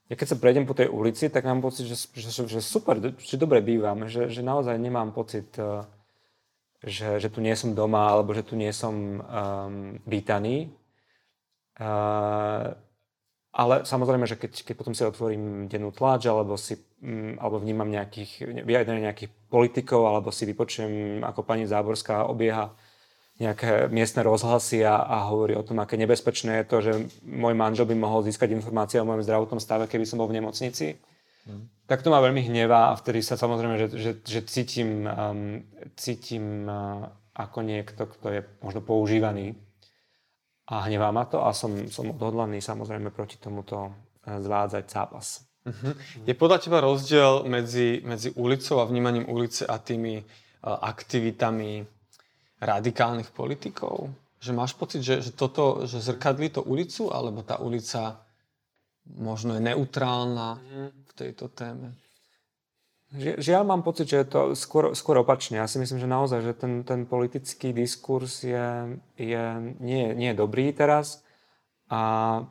[0.08, 3.36] ja keď sa prejdem po tej ulici, tak mám pocit, že, že, že super, že
[3.36, 5.84] dobre bývam, že, že naozaj nemám pocit, e,
[6.80, 10.70] že, že tu nie som doma alebo že tu nie som um, vítaný.
[11.78, 12.74] Uh,
[13.50, 16.78] ale samozrejme, že keď, keď potom si otvorím dennú tlač, alebo, si,
[17.38, 22.74] alebo vnímam nejakých, vyjadrenia nejakých politikov, alebo si vypočujem, ako pani Záborská obieha
[23.38, 26.92] nejaké miestne rozhlasy a, a hovorí o tom, aké nebezpečné je to, že
[27.22, 30.98] môj manžel by mohol získať informácie o mojom zdravotnom stave, keby som bol v nemocnici.
[31.46, 31.70] Hmm.
[31.86, 35.62] Tak to ma veľmi hnevá a vtedy sa samozrejme, že, že, že cítim, um,
[35.94, 37.06] cítim uh,
[37.38, 39.54] ako niekto, kto je možno používaný
[40.68, 43.92] a hnevá ma to a som, som odhodlaný samozrejme proti tomuto e,
[44.36, 45.47] zvádzať zápas.
[45.68, 45.92] Uh-huh.
[46.24, 50.24] Je podľa teba rozdiel medzi, medzi ulicou a vnímaním ulice a tými uh,
[50.80, 51.84] aktivitami
[52.58, 54.08] radikálnych politikov?
[54.40, 58.24] Že máš pocit, že, že toto, že zrkadlí to ulicu, alebo tá ulica
[59.04, 60.88] možno je neutrálna uh-huh.
[60.92, 61.92] v tejto téme?
[63.16, 65.56] Žiaľ mám pocit, že je to skôr, skôr opačne.
[65.56, 69.44] Ja si myslím, že naozaj, že ten, ten politický diskurs je, je,
[69.80, 71.24] nie, nie je dobrý teraz
[71.88, 72.44] a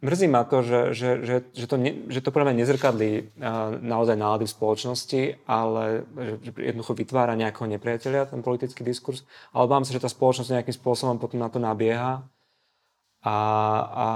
[0.00, 3.10] mrzí ma to, že, že, že, že, to, ne, že to podľa mňa nezrkadlí
[3.82, 6.06] naozaj nálady v spoločnosti, ale
[6.44, 9.26] že jednoducho vytvára nejakého nepriateľia, ten politický diskurs.
[9.50, 12.22] Ale bám sa, že tá spoločnosť nejakým spôsobom potom na to nabieha
[13.26, 13.36] a,
[13.90, 14.06] a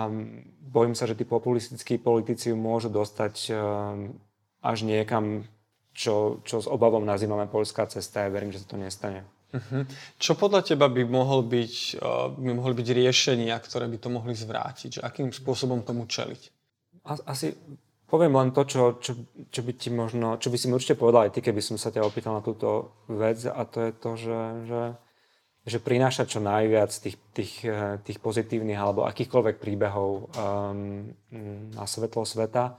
[0.62, 3.52] bojím sa, že tí populistickí politici môžu dostať
[4.62, 5.44] až niekam,
[5.92, 8.24] čo, čo s obavom nazývame polská cesta.
[8.24, 9.26] Ja verím, že sa to nestane.
[9.52, 9.84] Uh-huh.
[10.16, 14.32] Čo podľa teba by, mohol byť, uh, by mohli byť riešenia, ktoré by to mohli
[14.32, 15.04] zvrátiť?
[15.04, 16.42] Akým spôsobom tomu čeliť?
[17.04, 17.52] Asi
[18.12, 19.12] poviem len to, čo, čo,
[19.48, 21.88] čo by ti možno, čo by si mi určite povedal aj ty, keby som sa
[21.88, 24.82] ťa opýtal na túto vec a to je to, že, že,
[25.64, 31.08] že prinášať čo najviac tých, tých, eh, tých pozitívnych alebo akýchkoľvek príbehov um,
[31.72, 32.76] na svetlo sveta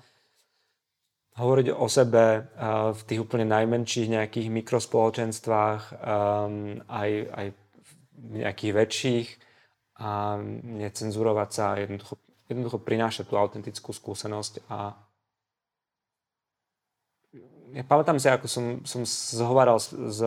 [1.33, 7.47] hovoriť o sebe uh, v tých úplne najmenších nejakých mikrospoločenstvách, um, aj, aj
[8.13, 9.27] v nejakých väčších
[9.99, 12.15] a necenzurovať sa, jednoducho,
[12.49, 14.97] jednoducho prinášať tú autentickú skúsenosť a
[17.73, 19.01] ja pamätám si, ako som, som
[19.33, 20.21] zhováral s, s,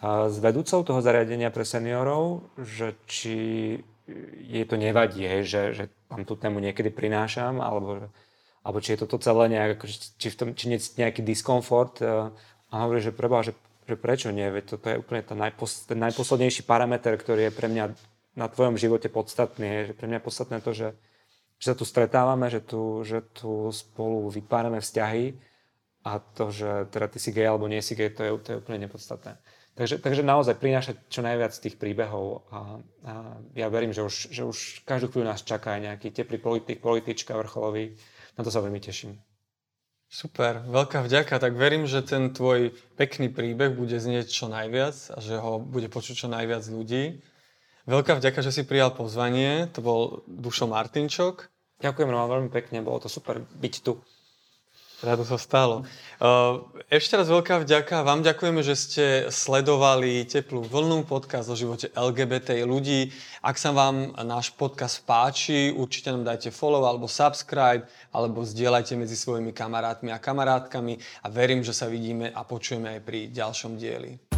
[0.00, 3.36] s vedúcou toho zariadenia pre seniorov, že či
[4.48, 8.06] jej to nevadí, že, že tam tú tému niekedy prinášam, alebo že,
[8.60, 9.88] alebo či je toto celé nejak,
[10.20, 12.04] či, v tom, či nie nejaký diskomfort.
[12.04, 12.28] Eh,
[12.70, 13.56] a hovorí, že preba, že,
[13.88, 17.66] že prečo nie, veď toto je úplne ten, najpos, ten najposlednejší parameter, ktorý je pre
[17.66, 17.84] mňa
[18.38, 19.90] na tvojom živote podstatný.
[19.90, 20.88] Že pre mňa je podstatné to, že,
[21.58, 25.34] že sa tu stretávame, že tu, že tu spolu vypárame vzťahy
[26.06, 28.60] a to, že teda ty si gay alebo nie si gay, to je, to je
[28.62, 29.36] úplne nepodstatné.
[29.76, 33.12] Takže, takže naozaj prinášať čo najviac tých príbehov a, a
[33.56, 37.32] ja verím, že už, že už každú chvíľu nás čaká aj nejaký teplý politik, politička
[37.38, 37.94] vrcholový,
[38.36, 39.18] na to sa veľmi teším.
[40.10, 41.38] Super, veľká vďaka.
[41.38, 45.86] Tak verím, že ten tvoj pekný príbeh bude znieť čo najviac a že ho bude
[45.86, 47.22] počuť čo najviac ľudí.
[47.86, 49.70] Veľká vďaka, že si prijal pozvanie.
[49.74, 51.46] To bol Dušo Martinčok.
[51.80, 54.02] Ďakujem vám veľmi pekne, bolo to super byť tu.
[55.00, 55.88] Rado sa stalo.
[56.20, 56.60] Uh,
[56.92, 58.04] ešte raz veľká vďaka.
[58.04, 63.08] Vám ďakujeme, že ste sledovali Teplú vlnu, podcast o živote LGBT ľudí.
[63.40, 69.16] Ak sa vám náš podcast páči, určite nám dajte follow alebo subscribe, alebo zdieľajte medzi
[69.16, 74.29] svojimi kamarátmi a kamarátkami a verím, že sa vidíme a počujeme aj pri ďalšom dieli.